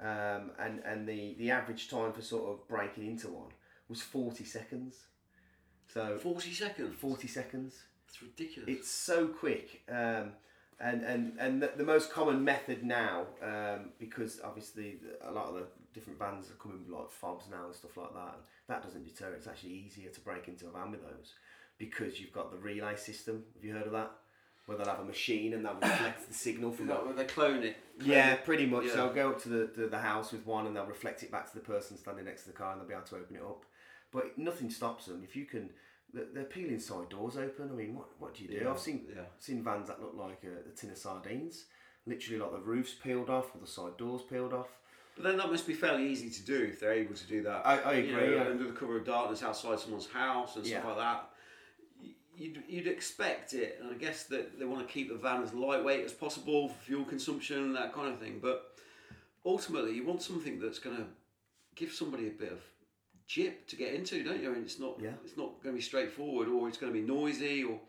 Um, 0.01 0.51
and 0.59 0.83
and 0.85 1.09
the, 1.09 1.35
the 1.39 1.51
average 1.51 1.89
time 1.89 2.13
for 2.13 2.21
sort 2.21 2.51
of 2.51 2.69
breaking 2.69 3.07
into 3.07 3.29
one 3.29 3.49
was 3.89 4.03
40 4.03 4.45
seconds. 4.45 4.97
So 5.93 6.19
Forty 6.19 6.53
seconds. 6.53 6.95
40 6.99 7.29
seconds. 7.29 7.83
It's 8.09 8.21
ridiculous. 8.21 8.69
It's 8.69 8.91
so 8.91 9.29
quick. 9.29 9.83
Um, 9.89 10.33
and 10.79 11.03
and, 11.05 11.39
and 11.39 11.63
the, 11.63 11.71
the 11.77 11.85
most 11.85 12.13
common 12.13 12.45
method 12.45 12.85
now, 12.85 13.27
um, 13.43 13.91
because 13.99 14.41
obviously 14.45 14.99
a 15.25 15.33
lot 15.33 15.47
of 15.47 15.55
the 15.55 15.63
different 15.95 16.19
vans 16.19 16.51
are 16.51 16.55
coming 16.55 16.81
with 16.81 16.89
like 16.89 17.11
fobs 17.11 17.47
now 17.51 17.65
and 17.65 17.75
stuff 17.75 17.97
like 17.97 18.13
that, 18.13 18.35
And 18.35 18.43
that 18.69 18.83
doesn't 18.83 19.07
deter. 19.07 19.33
It's 19.33 19.47
actually 19.47 19.73
easier 19.73 20.11
to 20.11 20.21
break 20.21 20.49
into 20.49 20.67
a 20.67 20.71
van 20.71 20.91
with 20.91 21.03
those 21.03 21.33
because 21.79 22.21
you've 22.21 22.33
got 22.33 22.51
the 22.51 22.59
relay 22.59 22.97
system. 22.97 23.45
Have 23.55 23.65
you 23.65 23.73
heard 23.73 23.87
of 23.87 23.93
that? 23.93 24.11
Where 24.67 24.77
they'll 24.77 24.87
have 24.89 24.99
a 25.01 25.05
machine 25.05 25.55
and 25.55 25.65
they'll 25.65 25.75
reflect 25.75 26.27
the 26.29 26.35
signal 26.35 26.73
from 26.73 26.87
No, 26.87 27.13
they 27.13 27.25
clone 27.25 27.63
it. 27.63 27.77
Clone 28.01 28.11
yeah, 28.11 28.33
it. 28.33 28.45
pretty 28.45 28.67
much. 28.67 28.87
Yeah. 28.87 28.95
They'll 28.97 29.13
go 29.13 29.31
up 29.31 29.41
to 29.43 29.49
the, 29.49 29.71
the, 29.77 29.87
the 29.87 29.99
house 29.99 30.33
with 30.33 30.45
one 30.45 30.67
and 30.67 30.75
they'll 30.75 30.87
reflect 30.87 31.23
it 31.23 31.31
back 31.31 31.49
to 31.49 31.55
the 31.55 31.61
person 31.65 31.97
standing 31.97 32.25
next 32.25 32.43
to 32.43 32.49
the 32.49 32.57
car 32.57 32.73
and 32.73 32.81
they'll 32.81 32.89
be 32.89 32.95
able 32.95 33.05
to 33.07 33.17
open 33.17 33.37
it 33.37 33.43
up. 33.43 33.65
But 34.13 34.37
nothing 34.37 34.69
stops 34.71 35.07
them. 35.07 35.23
If 35.23 35.37
you 35.37 35.45
can, 35.45 35.71
they're 36.13 36.45
peeling 36.45 36.81
side 36.81 37.09
doors 37.11 37.37
open. 37.37 37.71
I 37.73 37.75
mean, 37.77 37.95
what, 37.95 38.09
what 38.19 38.35
do 38.35 38.43
you 38.43 38.49
do? 38.49 38.57
Yeah, 38.65 38.71
I've 38.71 38.79
seen 38.81 39.03
yeah. 39.15 39.23
seen 39.39 39.63
vans 39.63 39.87
that 39.89 40.01
look 40.03 40.15
like 40.17 40.43
a, 40.45 40.69
a 40.69 40.73
tin 40.75 40.91
of 40.91 40.99
sardines. 40.99 41.67
Literally, 42.07 42.41
like 42.41 42.53
the 42.53 42.59
roof's 42.61 42.95
peeled 42.95 43.31
off 43.31 43.55
or 43.55 43.59
the 43.61 43.67
side 43.67 43.97
doors 43.99 44.23
peeled 44.23 44.53
off. 44.53 44.69
But 45.17 45.25
then 45.25 45.37
that 45.39 45.51
must 45.51 45.67
be 45.67 45.73
fairly 45.75 46.09
easy 46.09 46.29
to 46.31 46.43
do 46.45 46.65
if 46.71 46.81
they're 46.81 46.93
able 46.93 47.15
to 47.15 47.27
do 47.27 47.43
that. 47.45 47.67
I- 47.67 47.81
I 47.81 47.93
You 47.95 48.17
agree, 48.17 48.27
know, 48.31 48.35
yeah. 48.45 48.51
under 48.51 48.65
the 48.67 48.73
cover 48.73 48.97
of 48.99 49.05
darkness 49.07 49.43
outside 49.43 49.79
someone's 49.81 50.07
house 50.09 50.57
and 50.57 50.67
stuff 50.67 50.83
Yeah. 50.85 50.89
like 50.89 50.99
that. 50.99 51.31
You'd, 52.37 52.63
you'd 52.69 52.87
expect 52.87 53.55
it, 53.55 53.79
and 53.81 53.91
I 53.91 53.95
guess 53.95 54.25
that 54.25 54.59
they 54.59 54.65
want 54.67 54.87
to 54.87 54.93
keep 54.93 55.09
the 55.09 55.15
van 55.17 55.43
as 55.43 55.55
lightweight 55.55 56.05
as 56.05 56.13
possible 56.13 56.69
for 56.69 56.75
fuel 56.85 57.05
consumption, 57.05 57.73
that 57.73 57.95
kind 57.95 58.13
of 58.13 58.19
thing. 58.21 58.41
But 58.43 58.79
ultimately, 59.45 59.95
you 59.95 60.05
want 60.05 60.23
something 60.23 60.61
that's 60.61 60.79
going 60.79 60.97
to 60.97 61.05
give 61.75 61.93
somebody 61.93 62.27
a 62.27 62.31
bit 62.31 62.53
of 62.53 62.61
jip 63.27 63.67
to 63.69 63.77
get 63.77 63.95
into, 63.95 64.23
don't 64.23 64.43
you? 64.43 64.51
I 64.51 64.55
mean, 64.55 64.63
it's 64.65 64.79
not 64.79 65.01
Yeah. 65.01 65.13
it's 65.25 65.37
not 65.37 65.63
going 65.63 65.75
to 65.75 65.79
be 65.79 65.83
straightforward, 65.83 66.49
or 66.49 66.69
it's 66.69 66.79
going 66.79 66.93
to 66.93 66.99
be 67.01 67.07
noisy, 67.07 67.65
or. 67.65 67.81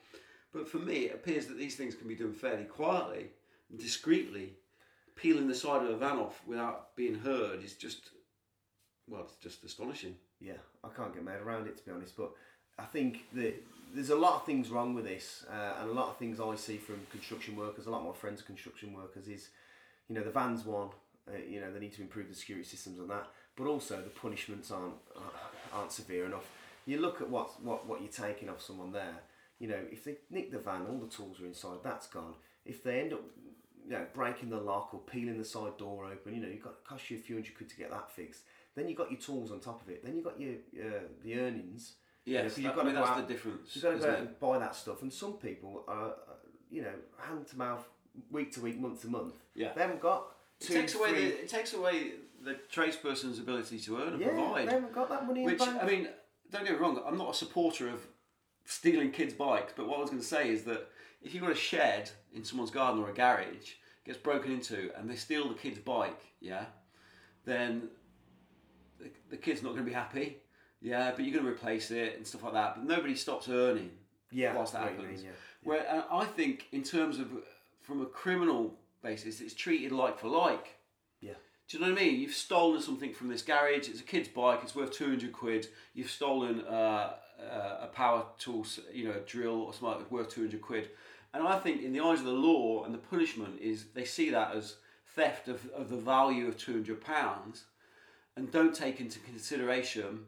But 0.53 0.69
for 0.69 0.77
me, 0.77 1.05
it 1.07 1.13
appears 1.15 1.45
that 1.47 1.57
these 1.57 1.75
things 1.75 1.93
can 1.93 2.07
be 2.07 2.15
done 2.15 2.33
fairly 2.33 2.63
quietly, 2.63 3.31
and 3.69 3.79
discreetly. 3.79 4.53
Peeling 5.15 5.47
the 5.47 5.55
side 5.55 5.81
of 5.83 5.89
a 5.89 5.97
van 5.97 6.17
off 6.17 6.41
without 6.45 6.95
being 6.95 7.15
heard 7.15 7.63
is 7.63 7.73
just, 7.73 8.11
well, 9.09 9.23
it's 9.23 9.35
just 9.37 9.63
astonishing. 9.63 10.15
Yeah, 10.39 10.59
I 10.83 10.89
can't 10.95 11.11
get 11.11 11.23
mad 11.23 11.41
around 11.41 11.65
it 11.67 11.75
to 11.77 11.83
be 11.83 11.91
honest. 11.91 12.15
But 12.15 12.31
I 12.77 12.83
think 12.85 13.25
that 13.33 13.55
there's 13.93 14.09
a 14.09 14.15
lot 14.15 14.35
of 14.35 14.45
things 14.45 14.69
wrong 14.69 14.93
with 14.93 15.05
this, 15.05 15.45
uh, 15.49 15.81
and 15.81 15.89
a 15.89 15.93
lot 15.93 16.09
of 16.09 16.17
things 16.17 16.39
I 16.39 16.55
see 16.55 16.77
from 16.77 16.99
construction 17.11 17.55
workers. 17.55 17.85
A 17.87 17.89
lot 17.89 18.01
of 18.01 18.07
my 18.07 18.13
friends 18.13 18.41
are 18.41 18.45
construction 18.45 18.93
workers. 18.93 19.27
Is 19.27 19.49
you 20.07 20.15
know 20.15 20.23
the 20.23 20.31
vans 20.31 20.65
one. 20.65 20.89
Uh, 21.27 21.37
you 21.47 21.59
know 21.59 21.71
they 21.71 21.79
need 21.79 21.93
to 21.93 22.01
improve 22.01 22.29
the 22.29 22.35
security 22.35 22.67
systems 22.67 22.99
on 22.99 23.07
that, 23.07 23.27
but 23.55 23.67
also 23.67 23.97
the 23.97 24.09
punishments 24.09 24.71
aren't 24.71 24.95
aren't 25.73 25.91
severe 25.91 26.25
enough. 26.25 26.45
You 26.85 26.99
look 26.99 27.21
at 27.21 27.29
what 27.29 27.61
what 27.63 27.87
what 27.87 28.01
you're 28.01 28.11
taking 28.11 28.49
off 28.49 28.61
someone 28.61 28.91
there. 28.91 29.19
You 29.59 29.67
know 29.67 29.79
if 29.91 30.03
they 30.03 30.17
nick 30.29 30.51
the 30.51 30.59
van, 30.59 30.85
all 30.87 30.99
the 30.99 31.07
tools 31.07 31.39
are 31.41 31.45
inside. 31.45 31.79
That's 31.83 32.07
gone. 32.07 32.35
If 32.65 32.83
they 32.83 32.99
end 32.99 33.13
up 33.13 33.21
you 33.87 33.93
know, 33.93 34.05
breaking 34.13 34.49
the 34.49 34.57
lock 34.57 34.93
or 34.93 34.99
peeling 34.99 35.37
the 35.37 35.45
side 35.45 35.77
door 35.77 36.05
open, 36.05 36.35
you 36.35 36.41
know, 36.41 36.49
you've 36.49 36.63
got 36.63 36.83
cost 36.83 37.09
you 37.09 37.17
a 37.17 37.21
few 37.21 37.35
hundred 37.35 37.55
quid 37.55 37.69
to 37.69 37.77
get 37.77 37.89
that 37.89 38.11
fixed. 38.11 38.41
Then 38.75 38.89
you've 38.89 38.97
got 38.97 39.09
your 39.09 39.19
tools 39.19 39.51
on 39.51 39.59
top 39.59 39.81
of 39.81 39.89
it. 39.89 40.03
Then 40.03 40.15
you've 40.15 40.25
got 40.25 40.39
your 40.39 40.55
uh, 40.79 40.99
the 41.23 41.39
earnings. 41.39 41.93
Yes, 42.27 42.57
you 42.57 42.65
know, 42.65 42.69
'cause 42.71 42.75
that- 42.77 42.81
I 42.81 42.85
mean, 42.85 42.93
go 42.95 42.99
that's 42.99 43.11
out- 43.11 43.27
the 43.27 43.33
difference, 43.33 43.75
You've 43.75 43.83
got 43.83 43.91
to 43.91 43.97
go 43.99 44.09
out 44.11 44.19
and 44.19 44.39
buy 44.39 44.59
that 44.59 44.75
stuff. 44.75 45.01
And 45.01 45.13
some 45.13 45.33
people 45.33 45.83
are, 45.87 46.13
you 46.69 46.81
know, 46.81 46.93
hand 47.17 47.47
to 47.47 47.57
mouth, 47.57 47.87
week 48.29 48.51
to 48.53 48.61
week, 48.61 48.77
month 48.79 49.01
to 49.01 49.07
month. 49.07 49.35
Yeah. 49.55 49.73
They 49.73 49.81
haven't 49.81 50.01
got 50.01 50.35
two, 50.59 50.73
it 50.73 50.81
takes 50.81 50.95
away 50.95 51.09
three- 51.09 51.21
the 51.31 51.41
it 51.43 51.49
takes 51.49 51.73
away 51.73 52.13
the 52.41 52.53
tradesperson's 52.69 53.39
ability 53.39 53.79
to 53.79 53.97
earn 54.01 54.09
and 54.13 54.19
yeah, 54.21 54.27
provide. 54.29 54.67
they 54.67 54.73
haven't 54.73 54.93
got 54.93 55.09
that 55.09 55.25
money 55.25 55.43
Which. 55.45 55.61
I 55.61 55.85
mean, 55.85 56.09
don't 56.51 56.63
get 56.63 56.73
me 56.73 56.77
wrong. 56.79 57.01
I'm 57.05 57.17
not 57.17 57.29
a 57.31 57.33
supporter 57.33 57.89
of 57.89 58.05
stealing 58.65 59.11
kids' 59.11 59.33
bikes, 59.33 59.73
but 59.75 59.87
what 59.87 59.97
I 59.97 60.01
was 60.01 60.09
going 60.09 60.21
to 60.21 60.27
say 60.27 60.49
is 60.51 60.63
that 60.65 60.89
if 61.21 61.33
you've 61.33 61.41
got 61.43 61.51
a 61.51 61.55
shed 61.55 62.11
in 62.33 62.43
someone's 62.43 62.71
garden 62.71 63.01
or 63.01 63.09
a 63.09 63.13
garage 63.13 63.73
gets 64.05 64.17
broken 64.17 64.51
into 64.51 64.91
and 64.97 65.09
they 65.09 65.15
steal 65.15 65.47
the 65.47 65.55
kid's 65.55 65.79
bike, 65.79 66.21
yeah, 66.41 66.65
then 67.45 67.89
the, 68.99 69.09
the 69.29 69.37
kid's 69.37 69.63
not 69.63 69.69
going 69.73 69.83
to 69.83 69.89
be 69.89 69.93
happy. 69.93 70.37
Yeah, 70.81 71.11
but 71.15 71.25
you're 71.25 71.33
going 71.33 71.45
to 71.45 71.51
replace 71.51 71.91
it 71.91 72.15
and 72.17 72.25
stuff 72.27 72.43
like 72.43 72.53
that. 72.53 72.75
But 72.75 72.85
nobody 72.85 73.15
stops 73.15 73.49
earning 73.49 73.91
Yeah, 74.31 74.53
whilst 74.55 74.73
that 74.73 74.83
I 74.83 74.85
know 74.85 74.91
what 74.91 74.95
you 74.97 75.01
happens. 75.03 75.23
mean, 75.23 75.31
yeah. 75.31 75.69
Where 75.69 75.87
and 75.89 76.03
I 76.11 76.25
think, 76.25 76.67
in 76.71 76.83
terms 76.83 77.19
of 77.19 77.27
from 77.81 78.01
a 78.01 78.05
criminal 78.05 78.73
basis, 79.01 79.41
it's 79.41 79.53
treated 79.55 79.91
like 79.91 80.19
for 80.19 80.27
like. 80.27 80.75
yeah, 81.21 81.33
Do 81.67 81.77
you 81.77 81.83
know 81.83 81.91
what 81.91 81.99
I 82.01 82.05
mean? 82.05 82.19
You've 82.19 82.33
stolen 82.33 82.81
something 82.81 83.13
from 83.13 83.27
this 83.29 83.41
garage. 83.41 83.89
It's 83.89 83.99
a 83.99 84.03
kid's 84.03 84.27
bike. 84.27 84.59
It's 84.63 84.75
worth 84.75 84.91
two 84.91 85.07
hundred 85.07 85.33
quid. 85.33 85.67
You've 85.95 86.11
stolen 86.11 86.61
uh, 86.61 87.13
uh, 87.41 87.77
a 87.81 87.89
power 87.93 88.25
tool, 88.37 88.65
you 88.93 89.05
know, 89.05 89.11
a 89.11 89.19
drill 89.21 89.61
or 89.63 89.73
something 89.73 89.99
like 89.99 90.11
worth 90.11 90.29
two 90.29 90.41
hundred 90.41 90.61
quid. 90.61 90.89
And 91.33 91.45
I 91.47 91.59
think, 91.59 91.81
in 91.83 91.91
the 91.91 91.99
eyes 92.01 92.19
of 92.19 92.25
the 92.25 92.31
law, 92.31 92.83
and 92.85 92.93
the 92.93 92.97
punishment 92.99 93.59
is 93.59 93.85
they 93.93 94.05
see 94.05 94.29
that 94.29 94.55
as 94.55 94.75
theft 95.15 95.47
of, 95.47 95.67
of 95.75 95.89
the 95.89 95.97
value 95.97 96.47
of 96.47 96.57
two 96.57 96.73
hundred 96.73 97.01
pounds, 97.01 97.65
and 98.35 98.51
don't 98.51 98.75
take 98.75 98.99
into 99.01 99.19
consideration 99.19 100.25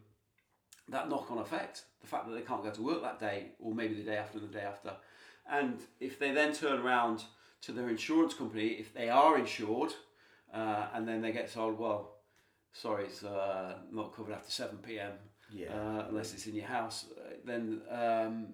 that 0.90 1.08
knock-on 1.08 1.38
effect, 1.38 1.84
the 2.00 2.06
fact 2.06 2.28
that 2.28 2.34
they 2.34 2.42
can't 2.42 2.62
go 2.62 2.70
to 2.70 2.82
work 2.82 3.02
that 3.02 3.20
day, 3.20 3.46
or 3.58 3.74
maybe 3.74 3.94
the 3.94 4.02
day 4.02 4.16
after 4.16 4.38
and 4.38 4.48
the 4.48 4.52
day 4.52 4.64
after. 4.64 4.92
And 5.50 5.78
if 6.00 6.18
they 6.18 6.32
then 6.32 6.52
turn 6.52 6.80
around 6.80 7.24
to 7.62 7.72
their 7.72 7.88
insurance 7.88 8.34
company, 8.34 8.68
if 8.68 8.92
they 8.94 9.08
are 9.08 9.38
insured, 9.38 9.92
uh, 10.52 10.86
and 10.94 11.06
then 11.06 11.20
they 11.20 11.32
get 11.32 11.52
told, 11.52 11.78
well, 11.78 12.16
sorry, 12.72 13.04
it's 13.04 13.24
uh, 13.24 13.74
not 13.92 14.14
covered 14.14 14.32
after 14.32 14.50
7 14.50 14.78
p.m. 14.78 15.12
Yeah. 15.52 15.68
uh, 15.68 16.06
unless 16.08 16.32
it's 16.32 16.46
in 16.46 16.54
your 16.54 16.66
house, 16.66 17.06
uh, 17.16 17.30
then 17.44 17.82
um, 17.90 18.46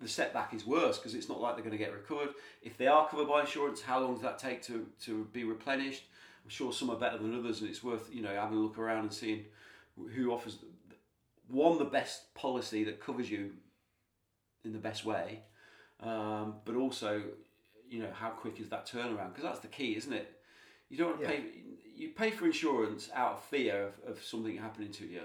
the 0.00 0.08
setback 0.08 0.52
is 0.52 0.66
worse 0.66 0.98
because 0.98 1.14
it's 1.14 1.28
not 1.28 1.40
like 1.40 1.54
they're 1.54 1.64
going 1.64 1.76
to 1.76 1.82
get 1.82 1.92
recovered. 1.92 2.30
If 2.62 2.76
they 2.76 2.88
are 2.88 3.08
covered 3.08 3.28
by 3.28 3.40
insurance, 3.40 3.80
how 3.80 4.00
long 4.00 4.14
does 4.14 4.22
that 4.22 4.38
take 4.38 4.62
to, 4.64 4.86
to 5.04 5.24
be 5.32 5.44
replenished? 5.44 6.04
I'm 6.44 6.50
sure 6.50 6.72
some 6.72 6.90
are 6.90 6.96
better 6.96 7.18
than 7.18 7.38
others, 7.38 7.60
and 7.60 7.70
it's 7.70 7.82
worth 7.82 8.10
you 8.12 8.22
know 8.22 8.34
having 8.34 8.58
a 8.58 8.60
look 8.60 8.78
around 8.78 9.04
and 9.04 9.12
seeing 9.12 9.46
who 10.14 10.30
offers 10.30 10.58
one 11.48 11.78
the 11.78 11.84
best 11.84 12.34
policy 12.34 12.84
that 12.84 13.00
covers 13.00 13.30
you 13.30 13.52
in 14.64 14.72
the 14.72 14.78
best 14.78 15.04
way, 15.04 15.40
um, 16.00 16.56
but 16.64 16.74
also 16.74 17.22
you 17.88 18.00
know 18.00 18.10
how 18.12 18.30
quick 18.30 18.60
is 18.60 18.68
that 18.70 18.86
turnaround 18.86 19.28
because 19.28 19.44
that's 19.44 19.60
the 19.60 19.68
key, 19.68 19.96
isn't 19.96 20.12
it? 20.12 20.40
You 20.88 20.96
don't 20.98 21.08
want 21.10 21.20
to 21.22 21.24
Yeah. 21.24 21.40
pay. 21.40 21.44
You 21.96 22.08
pay 22.10 22.30
for 22.30 22.46
insurance 22.46 23.08
out 23.14 23.34
of 23.34 23.44
fear 23.44 23.86
of, 23.86 24.16
of 24.16 24.22
something 24.24 24.56
happening 24.56 24.90
to 24.92 25.06
you, 25.06 25.22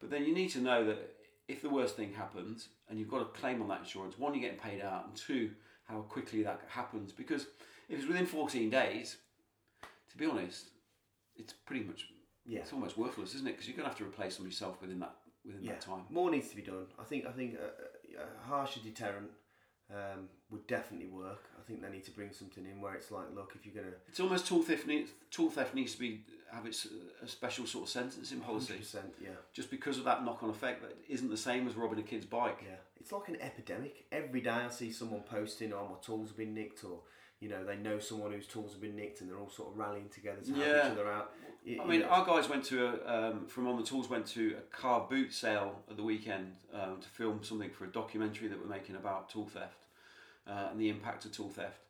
but 0.00 0.10
then 0.10 0.24
you 0.24 0.32
need 0.32 0.50
to 0.50 0.60
know 0.60 0.84
that 0.86 1.16
if 1.48 1.60
the 1.60 1.68
worst 1.68 1.96
thing 1.96 2.12
happens 2.12 2.68
and 2.88 2.98
you've 2.98 3.10
got 3.10 3.20
a 3.20 3.26
claim 3.26 3.60
on 3.60 3.68
that 3.68 3.80
insurance, 3.80 4.18
one, 4.18 4.32
you're 4.32 4.42
getting 4.42 4.58
paid 4.58 4.80
out, 4.80 5.06
and 5.06 5.16
two, 5.16 5.50
how 5.88 6.00
quickly 6.02 6.42
that 6.42 6.60
happens. 6.68 7.12
Because 7.12 7.42
if 7.88 7.98
it's 7.98 8.06
within 8.06 8.26
14 8.26 8.70
days, 8.70 9.16
to 10.10 10.16
be 10.16 10.24
honest, 10.26 10.68
it's 11.36 11.52
pretty 11.52 11.84
much 11.84 12.08
Yeah. 12.46 12.60
it's 12.60 12.72
almost 12.72 12.96
worthless, 12.96 13.34
isn't 13.34 13.46
it? 13.48 13.52
Because 13.52 13.66
you're 13.66 13.76
going 13.76 13.84
to 13.84 13.90
have 13.90 13.98
to 13.98 14.04
replace 14.04 14.36
them 14.36 14.46
yourself 14.46 14.80
within 14.80 15.00
that 15.00 15.16
within 15.44 15.62
Yeah. 15.62 15.72
that 15.72 15.80
time. 15.80 16.04
More 16.10 16.30
needs 16.30 16.48
to 16.50 16.56
be 16.56 16.62
done. 16.62 16.86
I 16.98 17.04
think. 17.04 17.26
I 17.26 17.32
think 17.32 17.54
a, 17.54 18.20
a 18.22 18.46
harsher 18.48 18.80
deterrent 18.80 19.30
um, 19.90 20.28
would 20.50 20.66
definitely 20.66 21.08
work. 21.08 21.44
I 21.58 21.62
think 21.66 21.82
they 21.82 21.90
need 21.90 22.04
to 22.04 22.10
bring 22.10 22.32
something 22.32 22.64
in 22.66 22.80
where 22.80 22.94
it's 22.94 23.10
like, 23.10 23.26
look, 23.34 23.52
if 23.54 23.64
you're 23.66 23.74
gonna 23.74 23.94
It's 24.08 24.20
almost 24.20 24.46
tool 24.46 24.62
theft. 24.62 24.86
Needs, 24.86 25.10
tool 25.30 25.50
theft 25.50 25.74
needs 25.74 25.92
to 25.94 25.98
be 26.00 26.22
have 26.52 26.66
its 26.66 26.86
a 27.20 27.26
special 27.26 27.66
sort 27.66 27.84
of 27.84 27.90
sentencing 27.90 28.38
policy, 28.40 28.74
yeah, 29.20 29.30
just 29.52 29.70
because 29.70 29.98
of 29.98 30.04
that 30.04 30.24
knock-on 30.24 30.50
effect 30.50 30.82
that 30.82 30.96
isn't 31.08 31.28
the 31.28 31.36
same 31.36 31.66
as 31.66 31.74
robbing 31.74 31.98
a 31.98 32.02
kid's 32.02 32.26
bike. 32.26 32.58
yeah. 32.64 32.76
It's 33.00 33.10
like 33.12 33.28
an 33.28 33.36
epidemic. 33.40 34.04
Every 34.12 34.40
day 34.40 34.50
I 34.50 34.70
see 34.70 34.92
someone 34.92 35.22
posting, 35.22 35.72
"Oh, 35.72 35.88
my 35.90 35.98
tools 36.00 36.28
have 36.28 36.36
been 36.38 36.54
nicked," 36.54 36.84
or 36.84 37.00
you 37.40 37.48
know, 37.48 37.64
they 37.64 37.76
know 37.76 37.98
someone 37.98 38.32
whose 38.32 38.46
tools 38.46 38.72
have 38.72 38.80
been 38.80 38.96
nicked, 38.96 39.20
and 39.20 39.28
they're 39.30 39.38
all 39.38 39.50
sort 39.50 39.70
of 39.72 39.76
rallying 39.78 40.08
together 40.08 40.40
to 40.40 40.54
help 40.54 40.66
Yeah. 40.66 40.86
each 40.86 40.92
other 40.92 41.10
out. 41.10 41.32
You- 41.64 41.82
I 41.82 41.86
mean, 41.86 42.00
know, 42.00 42.08
our 42.08 42.24
guys 42.24 42.48
went 42.48 42.64
to 42.66 42.86
a, 42.86 43.30
um, 43.30 43.46
from 43.46 43.66
on 43.66 43.76
the 43.76 43.82
tools 43.86 44.08
went 44.08 44.26
to 44.28 44.56
a 44.58 44.60
car 44.76 45.06
boot 45.08 45.32
sale 45.32 45.82
at 45.90 45.96
the 45.96 46.02
weekend 46.02 46.56
um, 46.72 47.00
to 47.00 47.08
film 47.08 47.42
something 47.42 47.70
for 47.70 47.84
a 47.84 47.88
documentary 47.88 48.48
that 48.48 48.58
we're 48.58 48.66
making 48.66 48.96
about 48.96 49.28
tool 49.30 49.46
theft 49.46 49.86
uh, 50.46 50.68
and 50.70 50.80
the 50.80 50.88
impact 50.88 51.24
of 51.24 51.32
tool 51.32 51.48
theft. 51.50 51.80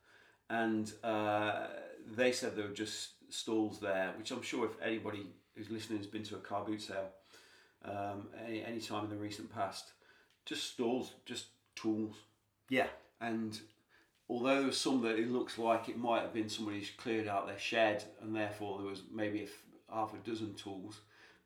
And 0.50 0.92
uh, 1.02 1.68
they 2.06 2.30
said 2.32 2.54
there 2.56 2.68
were 2.68 2.74
just 2.74 3.10
stalls 3.32 3.80
there, 3.80 4.12
which 4.16 4.30
I'm 4.30 4.42
sure 4.42 4.64
if 4.66 4.80
anybody 4.80 5.26
who's 5.56 5.70
listening 5.70 5.98
has 5.98 6.06
been 6.06 6.22
to 6.24 6.36
a 6.36 6.40
car 6.40 6.64
boot 6.64 6.80
sale 6.82 7.10
um, 7.84 8.28
any 8.46 8.64
any 8.64 8.80
time 8.80 9.04
in 9.04 9.10
the 9.10 9.16
recent 9.16 9.52
past, 9.52 9.92
just 10.46 10.64
stalls, 10.72 11.14
just 11.26 11.46
tools. 11.76 12.16
yeah, 12.68 12.88
And 13.20 13.60
although 14.28 14.56
there 14.58 14.66
was 14.66 14.78
some 14.80 15.02
that 15.02 15.18
it 15.18 15.30
looks 15.30 15.58
like 15.58 15.88
it 15.88 15.98
might 15.98 16.22
have 16.22 16.32
been 16.32 16.48
somebody 16.48 16.78
who's 16.78 16.90
cleared 16.90 17.28
out 17.28 17.46
their 17.46 17.58
shed 17.58 18.04
and 18.22 18.34
therefore 18.34 18.78
there 18.78 18.88
was 18.88 19.02
maybe 19.12 19.40
a 19.40 19.44
f- 19.44 19.62
half 19.92 20.14
a 20.14 20.28
dozen 20.28 20.54
tools, 20.54 21.00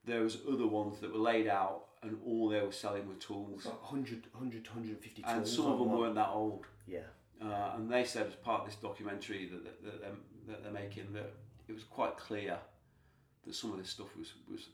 there 0.05 0.23
was 0.23 0.39
other 0.51 0.67
ones 0.67 1.01
that 1.01 1.13
were 1.13 1.19
laid 1.19 1.49
out 1.49 1.85
and 2.03 2.17
all 2.25 2.49
they 2.49 2.61
were 2.61 2.71
selling 2.73 3.07
were 3.09 3.15
tools. 3.15 3.65
like 3.67 3.83
100, 3.83 4.27
100, 4.33 4.67
150 4.67 5.23
tools. 5.23 5.35
And 5.37 5.47
some 5.49 5.67
of 5.67 5.79
them 5.81 5.91
weren't 5.99 6.15
that 6.15 6.29
old. 6.29 6.67
Yeah, 6.87 7.01
Uh, 7.43 7.73
and 7.77 7.91
they 7.91 8.05
said 8.05 8.27
as 8.29 8.35
part 8.37 8.61
of 8.63 8.67
this 8.67 8.77
documentary 8.77 9.47
that, 9.53 9.65
that, 9.65 9.85
that, 9.85 10.01
they're, 10.01 10.11
that 10.49 10.63
they're 10.63 10.73
making 10.73 11.13
that 11.15 11.33
it 11.69 11.73
was 11.75 11.83
quite 11.85 12.17
clear 12.17 12.57
that 13.45 13.55
some 13.55 13.73
of 13.73 13.79
this 13.79 13.91
stuff 13.91 14.17
was 14.17 14.33
was 14.51 14.69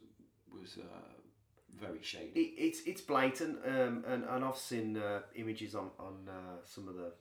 was 0.52 0.78
uh, 0.78 1.80
very 1.80 2.02
shady. 2.02 2.30
it, 2.34 2.54
it's 2.66 2.80
it's 2.86 3.00
blatant, 3.00 3.58
um, 3.66 4.04
and 4.06 4.24
and 4.24 4.44
I've 4.44 4.56
seen 4.56 4.96
uh, 4.96 5.22
images 5.34 5.74
on 5.74 5.90
on 5.98 6.28
uh, 6.28 6.56
some 6.64 6.86
of 6.88 6.94
the 6.94 7.12